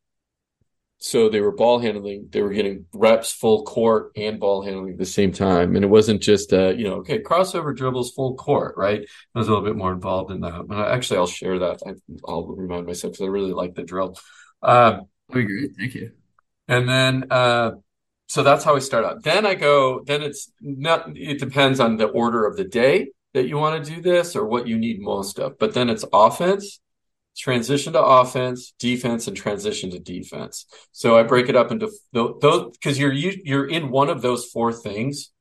so 1.05 1.29
they 1.29 1.43
were 1.43 1.53
ball 1.53 1.81
handling. 1.81 2.29
They 2.31 2.41
were 2.41 2.55
getting 2.55 2.87
reps 2.95 3.31
full 3.31 3.65
court 3.65 4.13
and 4.17 4.41
ball 4.41 4.63
handling 4.63 4.95
at 4.95 4.99
the 4.99 5.05
same 5.05 5.33
time, 5.33 5.77
and 5.77 5.85
it 5.85 5.89
wasn't 5.89 6.23
just 6.23 6.51
uh, 6.51 6.71
you 6.71 6.85
know, 6.85 6.95
okay, 7.01 7.19
crossover 7.19 7.77
dribbles 7.77 8.13
full 8.13 8.37
court, 8.37 8.75
right? 8.79 9.03
I 9.35 9.39
was 9.39 9.47
a 9.47 9.51
little 9.51 9.67
bit 9.67 9.77
more 9.77 9.93
involved 9.93 10.31
in 10.31 10.41
that. 10.41 10.55
And 10.55 10.73
I, 10.73 10.95
actually, 10.95 11.19
I'll 11.19 11.27
share 11.27 11.59
that. 11.59 11.81
I, 11.87 11.91
I'll 12.27 12.47
remind 12.47 12.87
myself 12.87 13.13
because 13.13 13.25
I 13.27 13.29
really 13.29 13.53
like 13.53 13.75
the 13.75 13.83
drill. 13.83 14.17
Um, 14.63 15.03
That'd 15.29 15.47
be 15.47 15.55
great. 15.55 15.71
Thank 15.79 15.95
you. 15.95 16.13
and 16.69 16.89
then, 16.89 17.27
uh, 17.31 17.73
so 18.27 18.43
that's 18.43 18.65
how 18.65 18.73
we 18.73 18.81
start 18.81 19.05
out. 19.05 19.23
Then 19.23 19.45
I 19.45 19.57
go, 19.57 20.03
then 20.07 20.23
it's 20.23 20.51
not, 20.63 21.15
it 21.15 21.39
depends 21.39 21.81
on 21.81 21.99
the 21.99 22.07
order 22.07 22.47
of 22.47 22.57
the 22.57 22.65
day 22.65 23.09
that 23.35 23.47
you 23.47 23.59
want 23.59 23.85
to 23.85 23.95
do 23.95 24.01
this 24.01 24.35
or 24.35 24.47
what 24.47 24.67
you 24.67 24.79
need 24.79 25.03
most 25.03 25.39
of. 25.39 25.59
But 25.59 25.75
then 25.75 25.91
it's 25.91 26.07
offense, 26.15 26.81
transition 27.37 27.93
to 27.95 28.03
offense, 28.03 28.75
defense, 28.79 29.27
and 29.27 29.37
transition 29.37 29.91
to 29.91 29.99
defense. 29.99 30.67
So 30.93 31.17
I 31.19 31.23
break 31.23 31.49
it 31.49 31.57
up 31.57 31.73
into 31.73 31.91
tho- 32.13 32.39
those 32.41 32.71
because 32.73 32.99
you're 32.99 33.13
you- 33.13 33.41
you're 33.45 33.67
in 33.67 33.91
one 33.91 34.09
of 34.09 34.23
those 34.23 34.45
four 34.47 34.73
things 34.73 35.33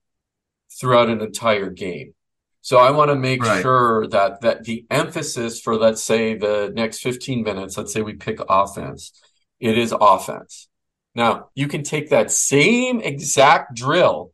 throughout 0.79 1.09
an 1.09 1.21
entire 1.21 1.69
game. 1.69 2.15
So 2.61 2.77
I 2.77 2.91
want 2.91 3.09
to 3.09 3.15
make 3.15 3.41
Right. 3.43 3.61
sure 3.61 4.07
that 4.07 4.41
that 4.41 4.63
the 4.63 4.85
emphasis 4.89 5.59
for 5.61 5.75
let's 5.75 6.03
say 6.03 6.35
the 6.35 6.71
next 6.73 7.01
15 7.01 7.43
minutes, 7.43 7.77
let's 7.77 7.93
say 7.93 8.01
we 8.01 8.13
pick 8.13 8.39
offense, 8.49 9.11
it 9.59 9.77
is 9.77 9.93
offense. 9.99 10.67
Now, 11.15 11.49
you 11.53 11.67
can 11.67 11.83
take 11.83 12.09
that 12.09 12.31
same 12.31 13.01
exact 13.01 13.75
drill, 13.75 14.31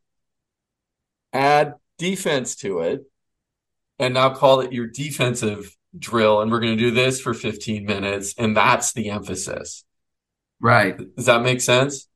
add 1.33 1.73
defense 1.97 2.55
to 2.57 2.79
it, 2.81 3.01
and 3.97 4.13
now 4.13 4.33
call 4.33 4.61
it 4.61 4.71
your 4.71 4.87
defensive 4.87 5.75
drill. 5.97 6.41
And 6.41 6.51
we're 6.51 6.59
going 6.59 6.77
to 6.77 6.83
do 6.83 6.91
this 6.91 7.19
for 7.21 7.33
15 7.33 7.85
minutes. 7.85 8.33
And 8.37 8.55
that's 8.55 8.93
the 8.93 9.09
emphasis. 9.09 9.83
Right. 10.61 10.97
Does 11.15 11.25
that 11.25 11.41
make 11.41 11.61
sense? 11.61 12.07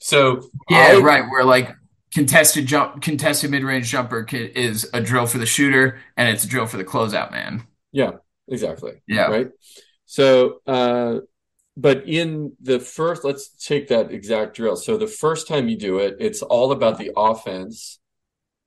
So, 0.00 0.42
Yeah, 0.68 0.94
I- 0.96 1.00
right. 1.00 1.24
Where 1.30 1.44
like 1.44 1.70
contested 2.12 2.66
jump, 2.66 3.02
contested 3.02 3.50
mid 3.50 3.64
range 3.64 3.88
jumper 3.90 4.26
is 4.32 4.88
a 4.92 5.00
drill 5.00 5.26
for 5.26 5.38
the 5.38 5.46
shooter, 5.46 5.98
and 6.16 6.28
it's 6.28 6.44
a 6.44 6.48
drill 6.48 6.66
for 6.66 6.76
the 6.76 6.84
closeout 6.84 7.30
man. 7.32 7.66
Yeah, 7.92 8.12
exactly. 8.48 9.02
Yeah. 9.06 9.26
Right. 9.26 9.48
So, 10.06 10.60
uh, 10.66 11.20
but 11.76 12.06
in 12.08 12.52
the 12.60 12.78
first, 12.78 13.24
let's 13.24 13.48
take 13.48 13.88
that 13.88 14.12
exact 14.12 14.54
drill. 14.54 14.76
So 14.76 14.96
the 14.96 15.06
first 15.08 15.48
time 15.48 15.68
you 15.68 15.76
do 15.76 15.98
it, 15.98 16.16
it's 16.20 16.42
all 16.42 16.70
about 16.70 16.98
the 16.98 17.10
offense 17.16 17.98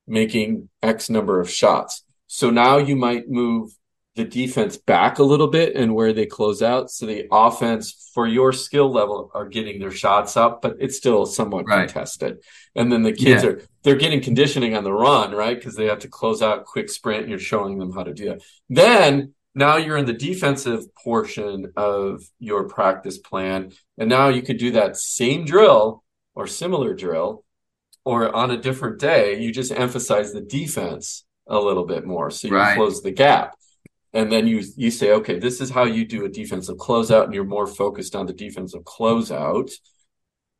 making 0.08 0.70
X 0.82 1.10
number 1.10 1.39
of 1.39 1.50
shots. 1.50 2.04
So 2.28 2.50
now 2.50 2.78
you 2.78 2.96
might 2.96 3.30
move 3.30 3.72
the 4.17 4.25
defense 4.25 4.77
back 4.77 5.19
a 5.19 5.23
little 5.23 5.47
bit 5.47 5.75
and 5.75 5.93
where 5.93 6.12
they 6.12 6.25
close 6.25 6.62
out. 6.63 6.89
So 6.89 7.06
the 7.06 7.27
offense 7.32 8.10
for 8.15 8.27
your 8.27 8.51
skill 8.51 8.91
level 8.91 9.32
are 9.36 9.47
getting 9.47 9.80
their 9.80 9.91
shots 9.91 10.36
up, 10.36 10.62
but 10.62 10.75
it's 10.80 10.97
still 10.97 11.27
somewhat 11.27 11.65
Right. 11.67 11.88
contested. 11.88 12.39
And 12.75 12.91
then 12.91 13.03
the 13.03 13.13
kids 13.13 13.43
Yeah. 13.43 13.49
are, 13.51 13.62
they're 13.84 13.95
getting 13.95 14.19
conditioning 14.19 14.75
on 14.75 14.84
the 14.84 14.91
run, 14.91 15.34
right? 15.34 15.56
Because 15.56 15.75
they 15.75 15.86
have 15.86 15.99
to 15.99 16.08
close 16.08 16.41
out 16.41 16.65
quick 16.65 16.89
sprint 16.89 17.21
and 17.21 17.30
you're 17.30 17.39
showing 17.39 17.77
them 17.77 17.93
how 17.93 18.03
to 18.03 18.13
do 18.13 18.25
that. 18.25 18.41
Then 18.69 19.34
now 19.53 19.77
you're 19.77 19.97
in 19.97 20.08
the 20.08 20.13
defensive 20.13 20.84
portion 20.95 21.71
of 21.77 22.23
your 22.39 22.67
practice 22.67 23.19
plan. 23.19 23.71
And 23.99 24.10
now 24.10 24.30
you 24.30 24.41
could 24.41 24.58
do 24.58 24.71
that 24.71 24.97
same 24.97 25.45
drill 25.45 26.03
or 26.34 26.47
similar 26.47 26.95
drill, 26.95 27.43
or 28.03 28.36
on 28.36 28.49
a 28.51 28.58
different 28.58 28.99
day, 28.99 29.39
you 29.39 29.51
just 29.51 29.71
emphasize 29.71 30.32
the 30.34 30.41
defense 30.41 31.23
a 31.47 31.60
little 31.60 31.86
bit 31.86 32.06
more. 32.06 32.32
So 32.32 32.47
you 32.47 32.56
Right. 32.56 32.75
close 32.75 33.01
the 33.01 33.12
gap. 33.12 33.53
And 34.13 34.32
then 34.32 34.48
you 34.48 34.63
you 34.76 34.91
say, 34.91 35.12
okay, 35.13 35.38
this 35.39 35.62
is 35.62 35.70
how 35.70 35.84
you 35.84 36.06
do 36.06 36.26
a 36.26 36.30
defensive 36.30 36.78
closeout, 36.78 37.26
and 37.26 37.34
you're 37.34 37.43
more 37.43 37.67
focused 37.67 38.15
on 38.15 38.26
the 38.26 38.34
defensive 38.34 38.84
closeout 38.84 39.72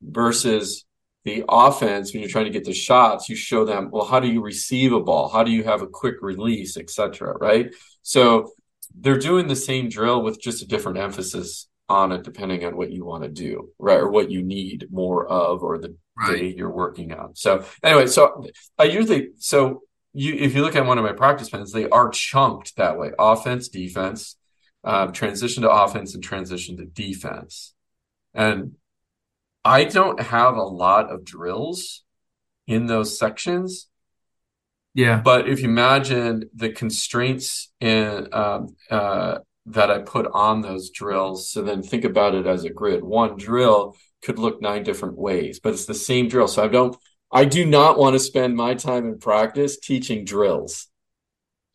versus 0.02 0.86
the 1.26 1.44
offense, 1.50 2.14
when 2.14 2.22
you're 2.22 2.30
trying 2.30 2.46
to 2.46 2.52
get 2.52 2.64
the 2.64 2.74
shots, 2.74 3.28
you 3.28 3.36
show 3.36 3.66
them, 3.66 3.90
well, 3.92 4.06
how 4.06 4.20
do 4.20 4.30
you 4.30 4.42
receive 4.42 4.94
a 4.94 5.02
ball? 5.02 5.28
How 5.28 5.44
do 5.44 5.52
you 5.52 5.64
have 5.64 5.82
a 5.82 5.88
quick 5.88 6.16
release, 6.22 6.78
etc. 6.78 7.34
Right. 7.38 7.74
So 8.02 8.52
they're 8.98 9.18
doing 9.20 9.48
the 9.48 9.56
same 9.56 9.90
drill 9.90 10.22
with 10.22 10.42
just 10.42 10.64
a 10.64 10.68
different 10.68 11.00
emphasis 11.00 11.68
on 11.90 12.12
it, 12.14 12.24
depending 12.24 12.64
on 12.64 12.78
what 12.78 12.92
you 12.92 13.04
want 13.06 13.24
to 13.24 13.30
do, 13.30 13.70
right, 13.78 14.00
or 14.00 14.10
what 14.10 14.32
you 14.32 14.42
need 14.42 14.88
more 14.92 15.28
of, 15.28 15.64
or 15.64 15.78
the 15.78 15.96
Right. 16.20 16.40
day 16.40 16.48
you're 16.58 16.72
working 16.72 17.14
on. 17.14 17.36
So 17.36 17.64
anyway, 17.84 18.08
so 18.08 18.44
I 18.80 18.86
usually 18.86 19.30
so 19.38 19.84
you 20.18 20.34
if 20.34 20.56
you 20.56 20.64
look 20.64 20.76
at 20.76 20.86
one 20.86 20.98
of 20.98 21.04
my 21.04 21.14
practice 21.14 21.50
plans, 21.50 21.72
they 21.72 21.88
are 21.90 22.10
chunked 22.10 22.76
that 22.78 22.98
way: 22.98 23.12
offense, 23.20 23.70
defense, 23.70 24.36
um, 24.84 25.14
transition 25.14 25.64
to 25.64 25.70
offense, 25.70 26.16
and 26.16 26.24
transition 26.24 26.78
to 26.78 26.86
defense. 26.86 27.76
And 28.34 28.76
I 29.64 29.84
don't 29.84 30.20
have 30.20 30.56
a 30.56 30.64
lot 30.64 31.12
of 31.12 31.24
drills 31.24 32.04
in 32.66 32.88
those 32.88 33.20
sections. 33.20 33.90
Yeah. 34.94 35.22
But 35.24 35.48
if 35.48 35.62
you 35.62 35.70
imagine 35.70 36.50
the 36.56 36.70
constraints 36.70 37.72
in 37.80 38.28
um, 38.34 38.76
uh, 38.90 39.40
that 39.68 39.92
I 39.92 40.00
put 40.00 40.26
on 40.34 40.62
those 40.62 40.90
drills, 40.90 41.52
so 41.52 41.62
then 41.62 41.84
think 41.84 42.04
about 42.04 42.34
it 42.34 42.48
as 42.48 42.64
a 42.64 42.72
grid. 42.72 43.04
One 43.04 43.38
drill 43.38 43.96
could 44.24 44.40
look 44.40 44.62
nine 44.62 44.82
different 44.84 45.18
ways, 45.18 45.60
but 45.60 45.74
it's 45.74 45.86
the 45.86 45.94
same 45.94 46.28
drill. 46.28 46.48
So 46.48 46.64
I 46.64 46.68
don't, 46.68 46.98
I 47.32 47.46
do 47.46 47.66
not 47.66 47.98
want 47.98 48.14
to 48.14 48.20
spend 48.20 48.56
my 48.56 48.74
time 48.74 49.06
in 49.06 49.20
practice 49.20 49.78
teaching 49.78 50.24
drills, 50.24 50.88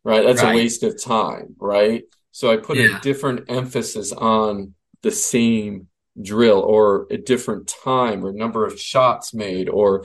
right? 0.04 0.24
That's 0.24 0.42
Right. 0.42 0.52
a 0.52 0.56
waste 0.56 0.82
of 0.82 1.00
time, 1.02 1.56
right? 1.58 2.04
So 2.30 2.50
I 2.50 2.56
put 2.56 2.78
Yeah. 2.78 2.86
a 2.86 3.00
different 3.00 3.50
emphasis 3.50 4.12
on 4.12 4.74
the 5.02 5.10
same 5.10 5.88
drill 6.20 6.60
or 6.60 7.06
a 7.10 7.16
different 7.16 7.66
time 7.66 8.24
or 8.24 8.32
number 8.32 8.64
of 8.66 8.78
shots 8.80 9.32
made 9.34 9.68
or 9.68 10.04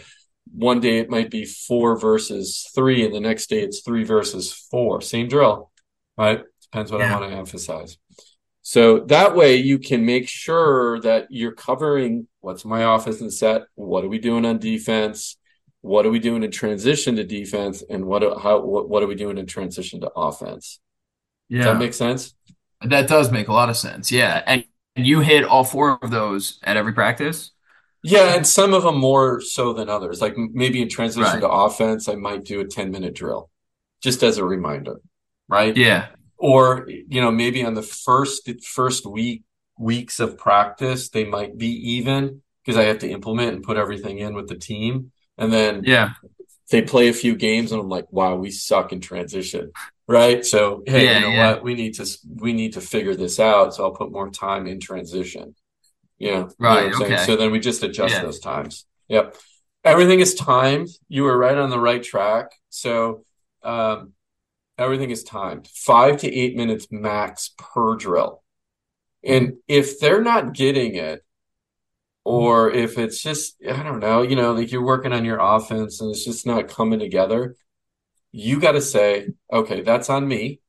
one 0.54 0.80
day 0.80 1.00
it 1.00 1.10
might 1.10 1.30
be 1.30 1.44
four 1.44 2.00
versus 2.00 2.66
three 2.74 3.06
and 3.06 3.14
the 3.14 3.20
next 3.20 3.48
day 3.50 3.62
it's 3.62 3.82
three 3.82 4.06
versus 4.06 4.54
four 4.54 5.02
same 5.02 5.28
drill 5.28 5.70
right 6.18 6.44
depends 6.62 6.90
what 6.94 7.02
i 7.02 7.12
want 7.12 7.30
to 7.30 7.38
emphasize 7.38 7.98
so 8.74 9.00
that 9.16 9.34
way 9.36 9.56
you 9.56 9.78
can 9.80 10.06
make 10.06 10.28
sure 10.28 11.00
that 11.02 11.28
you're 11.30 11.54
covering 11.54 12.28
what's 12.42 12.66
my 12.66 12.82
offense 12.96 13.22
and 13.22 13.32
set 13.34 13.62
what 13.76 14.04
are 14.04 14.10
we 14.10 14.20
doing 14.20 14.46
on 14.46 14.58
defense 14.60 15.38
what 15.82 16.06
are 16.06 16.10
we 16.12 16.20
doing 16.20 16.44
in 16.44 16.52
transition 16.52 17.16
to 17.16 17.24
defense 17.24 17.84
and 17.90 18.04
what 18.06 18.22
how 18.42 18.60
what, 18.60 18.90
what 18.90 19.02
are 19.04 19.08
we 19.08 19.16
doing 19.16 19.38
in 19.38 19.46
transition 19.46 20.02
to 20.02 20.10
offense 20.16 20.80
Yeah. 21.50 21.60
does 21.64 21.66
that 21.74 21.80
make 21.80 21.94
sense 21.94 22.36
That 22.82 23.08
does 23.08 23.32
make 23.32 23.48
a 23.48 23.54
lot 23.54 23.70
of 23.70 23.78
sense. 23.78 24.12
Yeah. 24.12 24.44
And 24.46 24.64
and 24.96 25.06
you 25.12 25.20
hit 25.22 25.44
all 25.46 25.64
four 25.64 25.98
of 26.02 26.10
those 26.12 26.60
at 26.64 26.76
every 26.78 26.94
practice? 26.94 27.52
Yeah, 28.04 28.36
and 28.36 28.46
some 28.46 28.74
of 28.74 28.84
them 28.84 28.98
more 28.98 29.42
so 29.42 29.74
than 29.74 29.90
others. 29.90 30.22
Like 30.22 30.36
maybe 30.38 30.82
in 30.82 30.90
transition 30.90 31.24
Right. 31.34 31.40
to 31.42 31.50
offense, 31.50 32.08
I 32.10 32.16
might 32.16 32.44
do 32.52 32.60
a 32.62 32.66
10 32.66 32.92
minute 32.92 33.14
drill 33.16 33.50
just 34.02 34.24
as 34.24 34.38
a 34.38 34.46
reminder, 34.46 34.96
right? 35.48 35.76
Yeah. 35.76 36.08
Or, 36.38 36.88
you 36.88 37.22
know, 37.22 37.32
maybe 37.32 37.64
on 37.64 37.74
the 37.74 37.82
first 37.82 38.50
first 38.64 39.06
week 39.06 39.44
weeks 39.80 40.20
of 40.20 40.38
practice, 40.38 41.10
they 41.10 41.24
might 41.24 41.58
be 41.58 41.70
even 41.96 42.42
because 42.64 42.78
I 42.78 42.86
have 42.86 43.00
to 43.00 43.10
implement 43.10 43.54
and 43.56 43.64
put 43.64 43.78
everything 43.78 44.20
in 44.20 44.34
with 44.34 44.48
the 44.48 44.56
team. 44.56 45.12
And 45.38 45.54
then 45.54 45.84
Yeah. 45.86 46.14
they 46.70 46.82
play 46.82 47.08
a 47.08 47.14
few 47.14 47.36
games 47.36 47.72
and 47.72 47.80
I'm 47.80 47.90
like, 47.90 48.12
wow, 48.12 48.36
we 48.36 48.52
suck 48.52 48.92
in 48.92 49.00
transition. 49.00 49.72
Right. 50.08 50.46
So, 50.46 50.84
hey, 50.86 51.06
Yeah, 51.06 51.16
you 51.16 51.22
know 51.22 51.32
yeah. 51.32 51.52
what? 51.54 51.64
We 51.64 51.76
need 51.76 51.94
to, 51.96 52.06
we 52.36 52.54
need 52.54 52.74
to 52.74 52.82
figure 52.82 53.16
this 53.16 53.40
out. 53.40 53.74
So 53.76 53.84
I'll 53.84 53.92
put 53.92 54.12
more 54.12 54.30
time 54.30 54.68
in 54.68 54.80
transition. 54.80 55.56
Yeah. 56.18 56.30
You 56.30 56.36
know 56.36 56.50
Right, 56.60 56.94
okay. 57.02 57.18
So 57.26 57.36
then 57.36 57.52
we 57.52 57.60
just 57.60 57.84
adjust 57.84 58.16
Yeah. 58.16 58.24
those 58.24 58.40
times. 58.40 58.86
Yep. 59.08 59.36
Everything 59.84 60.20
is 60.20 60.36
timed. 60.36 60.90
You 61.08 61.24
were 61.24 61.38
right 61.38 61.58
on 61.58 61.70
the 61.70 61.80
right 61.80 62.04
track. 62.04 62.52
So, 62.70 63.24
um, 63.64 64.14
everything 64.78 65.12
is 65.12 65.24
timed 65.24 65.68
five 65.68 66.18
to 66.18 66.34
eight 66.34 66.56
minutes 66.56 66.88
max 66.92 67.54
per 67.58 67.96
drill. 67.96 68.44
And 69.24 69.58
if 69.68 70.00
they're 70.00 70.24
not 70.24 70.54
getting 70.54 70.96
it, 70.96 71.24
or 72.24 72.70
if 72.72 72.98
it's 72.98 73.22
just, 73.22 73.56
I 73.68 73.84
don't 73.84 74.00
know, 74.00 74.22
you 74.22 74.36
know, 74.36 74.54
like 74.54 74.72
you're 74.72 74.84
working 74.84 75.14
on 75.14 75.24
your 75.26 75.40
offense 75.40 76.02
and 76.02 76.10
it's 76.10 76.26
just 76.26 76.46
not 76.46 76.68
coming 76.68 77.00
together, 77.00 77.56
you 78.32 78.60
got 78.60 78.74
to 78.74 78.82
say, 78.82 79.30
okay, 79.52 79.82
that's 79.82 80.10
on 80.10 80.28
me. 80.28 80.60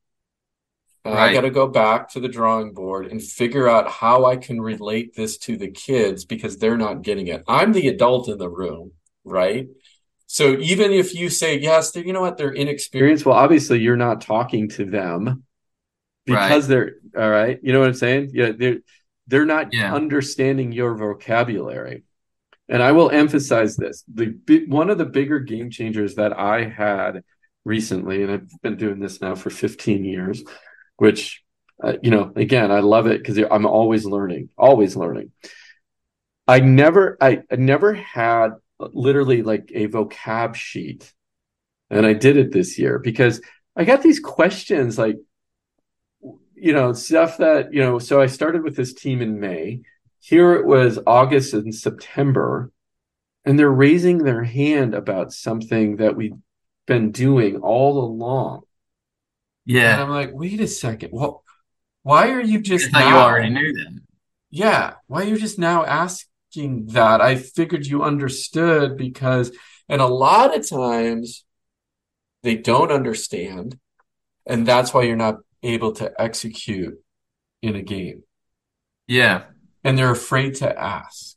And 1.05 1.13
I 1.15 1.33
got 1.33 1.41
to 1.41 1.49
go 1.49 1.67
back 1.67 2.09
to 2.11 2.19
the 2.19 2.27
drawing 2.27 2.73
board 2.73 3.07
and 3.07 3.21
figure 3.21 3.67
out 3.67 3.89
how 3.89 4.25
I 4.25 4.37
can 4.37 4.61
relate 4.61 5.15
this 5.15 5.37
to 5.39 5.57
the 5.57 5.69
kids 5.69 6.25
because 6.25 6.57
they're 6.57 6.77
not 6.77 7.01
getting 7.01 7.27
it. 7.27 7.43
I'm 7.47 7.73
the 7.73 7.87
adult 7.87 8.29
in 8.29 8.37
the 8.37 8.49
room, 8.49 8.91
right? 9.23 9.67
So 10.31 10.51
even 10.59 10.91
if 10.91 11.15
you 11.15 11.27
say, 11.27 11.57
yes, 11.57 11.95
you 11.95 12.13
know 12.13 12.21
what, 12.21 12.37
they're 12.37 12.51
inexperienced, 12.51 13.25
well, 13.25 13.35
obviously 13.35 13.79
you're 13.79 13.97
not 13.97 14.21
talking 14.21 14.69
to 14.69 14.85
them 14.85 15.43
because 16.27 16.67
they're 16.67 16.97
all 17.17 17.29
right. 17.29 17.59
You 17.63 17.73
know 17.73 17.79
what 17.79 17.87
I'm 17.87 17.95
saying? 17.95 18.29
Yeah, 18.33 18.51
they're 18.55 18.77
they're 19.27 19.45
not 19.47 19.73
Yeah. 19.73 19.91
understanding 19.95 20.71
your 20.71 20.95
vocabulary. 20.95 22.03
And 22.67 22.83
I 22.83 22.91
will 22.91 23.09
emphasize 23.09 23.75
this: 23.75 24.03
the 24.07 24.37
one 24.67 24.91
of 24.91 24.99
the 24.99 25.05
bigger 25.05 25.39
game 25.39 25.71
changers 25.71 26.13
that 26.15 26.37
I 26.37 26.65
had 26.65 27.23
recently, 27.65 28.21
and 28.21 28.31
I've 28.31 28.61
been 28.61 28.77
doing 28.77 28.99
this 28.99 29.21
now 29.21 29.33
for 29.33 29.49
15 29.49 30.05
years, 30.05 30.43
which 30.97 31.43
uh, 31.83 31.93
you 32.03 32.11
know, 32.11 32.31
again, 32.35 32.71
I 32.71 32.81
love 32.81 33.07
it 33.07 33.17
because 33.23 33.39
I'm 33.39 33.65
always 33.65 34.05
learning, 34.05 34.49
always 34.59 34.95
learning. 34.95 35.31
I 36.47 36.59
never, 36.59 37.17
I, 37.21 37.41
I 37.51 37.55
never 37.55 37.93
had 37.93 38.49
literally 38.79 39.41
like 39.41 39.71
a 39.73 39.87
vocab 39.87 40.55
sheet, 40.55 41.13
and 41.89 42.05
I 42.05 42.13
did 42.13 42.37
it 42.37 42.51
this 42.51 42.79
year 42.79 42.99
because 42.99 43.41
I 43.75 43.83
got 43.83 44.01
these 44.01 44.19
questions 44.19 44.97
like, 44.97 45.17
you 46.55 46.73
know, 46.73 46.93
stuff 46.93 47.37
that 47.37 47.73
you 47.73 47.81
know. 47.81 47.99
So 47.99 48.21
I 48.21 48.27
started 48.27 48.63
with 48.63 48.75
this 48.75 48.93
team 48.93 49.21
in 49.21 49.39
May. 49.39 49.81
Here 50.19 50.53
it 50.55 50.65
was 50.65 50.99
August 51.07 51.53
and 51.53 51.73
September, 51.73 52.71
and 53.45 53.57
they're 53.57 53.69
raising 53.69 54.19
their 54.19 54.43
hand 54.43 54.93
about 54.93 55.31
something 55.31 55.97
that 55.97 56.15
we've 56.15 56.35
been 56.85 57.11
doing 57.11 57.57
all 57.57 58.03
along. 58.03 58.61
Yeah. 59.65 59.93
And. 59.93 60.01
I'm 60.01 60.09
like, 60.09 60.31
wait 60.33 60.59
a 60.59 60.67
second. 60.67 61.11
Well, 61.13 61.43
why 62.03 62.31
are 62.31 62.41
you 62.41 62.59
just 62.59 62.91
now, 62.91 63.09
you 63.09 63.15
already 63.15 63.49
knew 63.49 63.73
that. 63.73 63.99
Yeah, 64.49 64.95
why 65.07 65.21
are 65.21 65.25
you 65.25 65.37
just 65.37 65.59
now 65.59 65.85
asking 66.49 66.87
that? 66.87 67.21
I 67.21 67.35
figured 67.35 67.85
you 67.85 68.03
understood 68.03 68.97
because, 68.97 69.51
and 69.87 70.01
a 70.01 70.07
lot 70.07 70.57
of 70.57 70.67
times 70.67 71.45
they 72.43 72.55
don't 72.55 72.91
understand, 72.91 73.77
and 74.45 74.65
that's 74.65 74.93
why 74.93 75.03
you're 75.03 75.15
not 75.15 75.37
able 75.63 75.91
to 75.93 76.11
execute 76.19 76.95
in 77.61 77.75
a 77.75 77.81
game. 77.81 78.23
Yeah. 79.07 79.43
And 79.83 79.97
they're 79.97 80.11
afraid 80.11 80.55
to 80.55 80.79
ask 80.79 81.35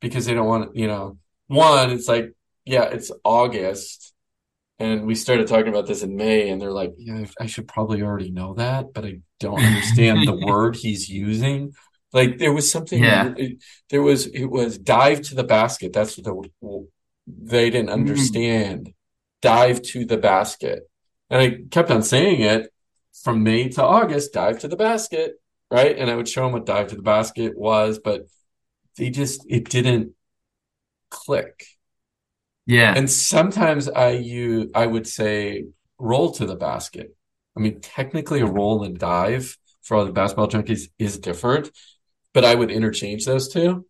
because 0.00 0.26
they 0.26 0.34
don't 0.34 0.46
want, 0.46 0.72
to, 0.72 0.80
you 0.80 0.86
know, 0.86 1.18
one, 1.48 1.90
it's 1.90 2.08
like, 2.08 2.32
yeah, 2.64 2.84
it's 2.84 3.10
August. 3.24 4.14
And 4.78 5.06
we 5.06 5.14
started 5.14 5.46
talking 5.46 5.68
about 5.68 5.86
this 5.86 6.02
in 6.02 6.16
May, 6.16 6.50
and 6.50 6.60
they're 6.60 6.72
like, 6.72 6.92
yeah, 6.96 7.24
I 7.38 7.46
should 7.46 7.68
probably 7.68 8.02
already 8.02 8.30
know 8.30 8.54
that, 8.54 8.92
but 8.92 9.04
I 9.04 9.20
don't 9.38 9.60
understand 9.62 10.26
the 10.26 10.36
word 10.46 10.76
he's 10.76 11.08
using. 11.08 11.72
Like 12.12 12.38
there 12.38 12.52
was 12.52 12.70
something, 12.70 13.02
Yeah. 13.02 13.34
there 13.90 14.02
was, 14.02 14.26
it 14.26 14.46
was 14.46 14.78
dive 14.78 15.22
to 15.22 15.34
the 15.34 15.44
basket. 15.44 15.92
That's 15.92 16.18
what 16.18 16.24
the, 16.60 16.86
they 17.26 17.70
didn't 17.70 17.88
Mm. 17.90 17.92
understand. 18.00 18.92
Dive 19.40 19.82
to 19.82 20.04
the 20.04 20.18
basket. 20.18 20.88
And 21.30 21.40
I 21.40 21.58
kept 21.70 21.90
on 21.90 22.02
saying 22.02 22.42
it 22.42 22.72
from 23.22 23.42
May 23.42 23.68
to 23.70 23.82
August, 23.82 24.32
dive 24.34 24.58
to 24.60 24.68
the 24.68 24.76
basket, 24.76 25.40
right? 25.70 25.96
And 25.98 26.10
I 26.10 26.16
would 26.16 26.28
show 26.28 26.42
them 26.44 26.52
what 26.52 26.66
dive 26.66 26.88
to 26.88 26.96
the 26.96 27.02
basket 27.02 27.56
was, 27.56 27.98
but 27.98 28.26
they 28.96 29.10
just, 29.10 29.44
it 29.48 29.68
didn't 29.70 30.12
click. 31.10 31.64
Yeah. 32.66 32.94
And 32.94 33.10
sometimes 33.10 33.88
I 33.88 34.10
use, 34.10 34.68
I 34.74 34.86
would 34.86 35.06
say 35.06 35.64
roll 35.98 36.32
to 36.32 36.46
the 36.46 36.56
basket. 36.56 37.16
I 37.56 37.60
mean, 37.60 37.80
technically 37.80 38.40
a 38.40 38.46
roll 38.46 38.84
and 38.84 38.98
dive 38.98 39.56
for 39.82 39.96
all 39.96 40.04
the 40.04 40.12
basketball 40.12 40.48
junkies 40.48 40.90
is 40.98 41.18
different, 41.18 41.70
but 42.34 42.44
I 42.44 42.54
would 42.54 42.70
interchange 42.70 43.24
those 43.24 43.48
two. 43.48 43.86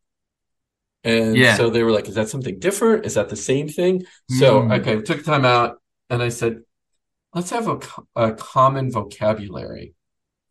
And 1.05 1.36
Yeah. 1.36 1.57
so 1.57 1.70
they 1.70 1.82
were 1.82 1.90
like, 1.90 2.09
is 2.09 2.14
that 2.14 2.28
something 2.28 2.59
different? 2.59 3.07
Is 3.07 3.14
that 3.14 3.28
the 3.28 3.36
same 3.36 3.68
thing? 3.68 4.05
So, 4.30 4.62
Mm. 4.62 4.80
okay, 4.80 5.01
took 5.03 5.24
time 5.24 5.45
out 5.45 5.78
and 6.11 6.22
I 6.22 6.28
said, 6.28 6.61
let's 7.34 7.51
have 7.51 7.66
a, 7.68 7.80
a 8.14 8.32
common 8.32 8.90
vocabulary. 8.93 9.95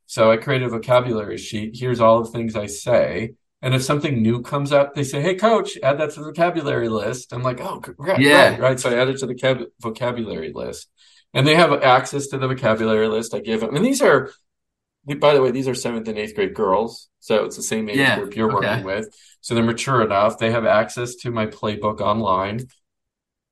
So 0.07 0.29
I 0.29 0.37
created 0.37 0.65
a 0.67 0.69
vocabulary 0.71 1.37
sheet. 1.37 1.77
Here's 1.79 2.01
all 2.01 2.21
the 2.23 2.29
things 2.31 2.55
I 2.55 2.65
say. 2.65 3.35
And 3.61 3.73
if 3.73 3.83
something 3.83 4.21
new 4.21 4.41
comes 4.41 4.71
up, 4.73 4.93
they 4.95 5.03
say, 5.03 5.21
Hey, 5.21 5.35
coach, 5.35 5.77
add 5.83 5.99
that 5.99 6.09
to 6.11 6.19
the 6.19 6.25
vocabulary 6.25 6.89
list. 6.89 7.31
I'm 7.31 7.43
like, 7.43 7.61
Oh, 7.61 7.81
right, 7.97 8.19
Yeah. 8.19 8.49
right, 8.49 8.59
right. 8.59 8.79
So 8.79 8.89
I 8.89 8.95
add 8.95 9.07
it 9.07 9.19
to 9.19 9.27
the 9.27 9.35
cab- 9.35 9.67
vocabulary 9.79 10.51
list. 10.53 10.89
And 11.33 11.47
they 11.47 11.55
have 11.55 11.71
access 11.81 12.27
to 12.27 12.37
the 12.37 12.47
vocabulary 12.49 13.07
list 13.07 13.33
I 13.33 13.39
give 13.39 13.61
them. 13.61 13.73
And 13.75 13.85
these 13.85 14.01
are 14.01 14.31
by 15.19 15.33
the 15.33 15.41
way, 15.41 15.51
these 15.51 15.67
are 15.67 15.75
seventh 15.75 16.07
and 16.07 16.17
eighth 16.17 16.35
grade 16.35 16.53
girls, 16.53 17.09
so 17.19 17.45
it's 17.45 17.55
the 17.55 17.63
same 17.63 17.89
age 17.89 17.99
Yeah, 17.99 18.13
group 18.13 18.35
you're 18.35 18.49
okay. 18.49 18.51
working 18.51 18.83
with. 18.83 19.07
So 19.41 19.55
they're 19.55 19.63
mature 19.63 20.01
enough. 20.03 20.37
They 20.37 20.51
have 20.51 20.65
access 20.65 21.15
to 21.17 21.31
my 21.31 21.47
playbook 21.47 22.01
online. 22.01 22.67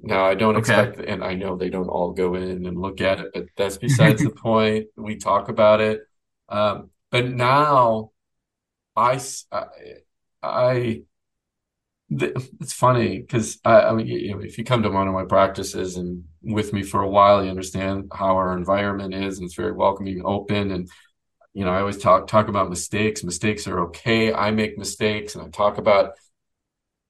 Now, 0.02 0.26
I 0.26 0.36
don't 0.36 0.56
Okay. 0.56 0.58
expect, 0.58 1.00
and 1.00 1.24
I 1.24 1.36
know 1.36 1.56
they 1.58 1.70
don't 1.70 1.90
all 1.90 2.12
go 2.14 2.36
in 2.36 2.66
and 2.66 2.80
look 2.82 3.02
at 3.02 3.20
it, 3.20 3.32
but 3.34 3.46
that's 3.58 3.78
besides 3.78 4.24
the 4.24 4.30
point. 4.32 4.88
We 4.98 5.18
talk 5.18 5.50
about 5.50 5.82
it. 5.82 6.02
Um, 6.50 6.90
but 7.12 7.28
now 7.30 8.12
I, 8.96 9.20
th- 12.18 12.36
it's 12.60 12.74
funny 12.74 13.20
because 13.20 13.60
I, 13.64 13.82
I 13.82 13.94
mean, 13.94 14.08
you 14.08 14.36
know, 14.36 14.42
if 14.42 14.58
you 14.58 14.64
come 14.64 14.84
to 14.84 14.90
one 14.90 15.08
of 15.08 15.14
my 15.14 15.26
practices 15.26 15.98
and 15.98 16.24
with 16.42 16.74
me 16.74 16.84
for 16.84 17.02
a 17.02 17.10
while, 17.10 17.44
you 17.44 17.50
understand 17.50 18.12
how 18.14 18.36
our 18.36 18.58
environment 18.58 19.14
is, 19.14 19.38
and 19.38 19.46
it's 19.46 19.56
very 19.56 19.74
welcoming, 19.74 20.18
and 20.18 20.26
open, 20.26 20.72
and 20.72 20.90
you 21.54 21.66
know, 21.66 21.72
I 21.72 21.80
always 21.80 21.98
talk 21.98 22.28
talk 22.28 22.48
about 22.48 22.70
mistakes. 22.70 23.24
Mistakes 23.24 23.68
are 23.68 23.80
okay. 23.86 24.34
I 24.34 24.52
make 24.52 24.78
mistakes, 24.78 25.36
and 25.36 25.46
I 25.46 25.50
talk 25.50 25.78
about 25.78 26.12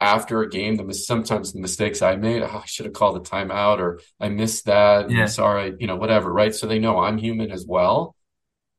after 0.01 0.41
a 0.41 0.49
game 0.49 0.75
the 0.75 0.93
sometimes 0.93 1.53
the 1.53 1.59
mistakes 1.59 2.01
I 2.01 2.15
made. 2.15 2.41
Oh, 2.41 2.61
I 2.63 2.65
should 2.65 2.85
have 2.85 2.93
called 2.93 3.17
a 3.17 3.29
timeout, 3.29 3.79
or 3.79 3.99
I 4.19 4.29
missed 4.29 4.65
that. 4.65 5.09
Yeah. 5.09 5.25
sorry, 5.25 5.73
you 5.79 5.87
know, 5.87 5.97
whatever. 5.97 6.31
Right? 6.31 6.55
So 6.55 6.67
they 6.67 6.79
know 6.79 6.99
I'm 6.99 7.17
human 7.17 7.51
as 7.51 7.65
well, 7.67 8.15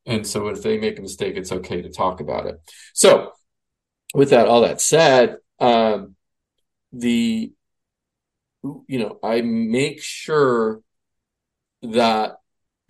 and 0.05 0.25
so 0.25 0.47
if 0.47 0.63
they 0.63 0.79
make 0.79 0.97
a 0.97 1.01
mistake, 1.01 1.35
it's 1.37 1.51
okay 1.51 1.81
to 1.81 1.89
talk 1.89 2.19
about 2.19 2.47
it. 2.47 2.59
So, 2.93 3.31
with 4.13 4.31
that, 4.31 4.47
all 4.47 4.61
that 4.61 4.81
said, 4.81 5.37
um, 5.59 6.15
the 6.91 7.51
you 8.63 8.99
know, 8.99 9.19
I 9.23 9.41
make 9.41 10.01
sure 10.01 10.81
that 11.81 12.37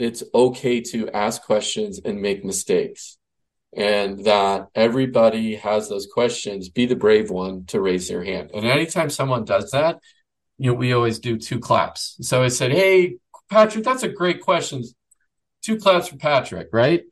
it's 0.02 0.24
okay 0.34 0.82
to 0.82 1.10
ask 1.10 1.44
questions 1.44 2.00
and 2.04 2.22
make 2.22 2.44
mistakes. 2.46 3.18
And 3.76 4.26
that 4.26 4.68
everybody 4.76 5.56
has 5.56 5.88
those 5.88 6.08
questions, 6.14 6.68
be 6.70 6.86
the 6.86 6.96
brave 6.96 7.30
one 7.30 7.66
to 7.68 7.80
raise 7.80 8.10
their 8.10 8.24
hand. 8.24 8.52
And 8.54 8.66
anytime 8.66 9.10
someone 9.10 9.46
does 9.46 9.72
that, 9.72 10.00
you 10.58 10.72
know, 10.72 10.78
we 10.78 10.92
always 10.94 11.20
do 11.20 11.38
two 11.38 11.60
claps. 11.60 12.18
So 12.22 12.44
I 12.44 12.50
said, 12.50 12.72
Hey, 12.72 13.16
Patrick, 13.50 13.86
that's 13.86 14.04
a 14.04 14.10
great 14.10 14.42
question. 14.42 14.84
Two 15.64 15.78
claps 15.78 16.10
for 16.10 16.18
Patrick, 16.18 16.68
right? 16.74 17.04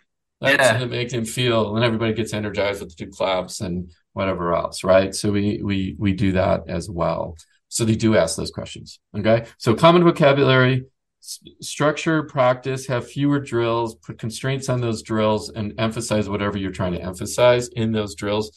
That's 0.42 0.58
Yeah. 0.58 0.80
to 0.80 0.88
make 0.88 1.12
him 1.12 1.26
feel, 1.26 1.76
and 1.76 1.84
everybody 1.84 2.14
gets 2.14 2.34
energized 2.34 2.82
with 2.82 2.96
the 2.96 3.06
two 3.06 3.12
claps 3.12 3.62
and 3.62 3.92
whatever 4.14 4.54
else, 4.54 4.84
right? 4.84 5.14
So 5.14 5.32
we 5.32 5.62
we 5.64 5.96
we 5.98 6.14
do 6.14 6.34
that 6.34 6.64
as 6.68 6.90
well. 6.90 7.36
So 7.68 7.86
they 7.86 7.96
do 7.96 8.18
ask 8.18 8.36
those 8.36 8.52
questions. 8.52 9.00
Okay. 9.18 9.46
So 9.58 9.76
common 9.76 10.04
vocabulary, 10.04 10.86
s- 11.22 11.40
structure, 11.62 12.24
practice, 12.24 12.88
have 12.88 13.10
fewer 13.10 13.40
drills, 13.40 13.96
put 13.96 14.18
constraints 14.18 14.70
on 14.70 14.82
those 14.82 15.02
drills, 15.02 15.50
and 15.50 15.74
emphasize 15.80 16.30
whatever 16.30 16.58
you're 16.58 16.72
trying 16.72 16.94
to 16.94 17.02
emphasize 17.02 17.68
in 17.70 17.92
those 17.92 18.16
drills. 18.16 18.52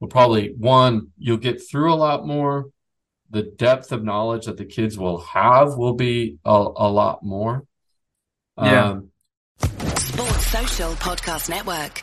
Will 0.00 0.08
probably 0.08 0.54
one, 0.56 1.08
you'll 1.18 1.38
get 1.38 1.60
through 1.68 1.92
a 1.92 1.96
lot 1.96 2.26
more. 2.26 2.66
The 3.30 3.42
depth 3.42 3.92
of 3.92 4.04
knowledge 4.04 4.46
that 4.46 4.56
the 4.56 4.64
kids 4.64 4.96
will 4.96 5.20
have 5.20 5.76
will 5.76 5.94
be 5.94 6.38
a, 6.44 6.50
a 6.50 6.88
lot 6.88 7.22
more. 7.22 7.64
Yeah. 8.56 8.90
Um, 8.90 9.10
Sports 9.58 10.46
Social 10.46 10.92
Podcast 10.92 11.48
Network. 11.50 12.02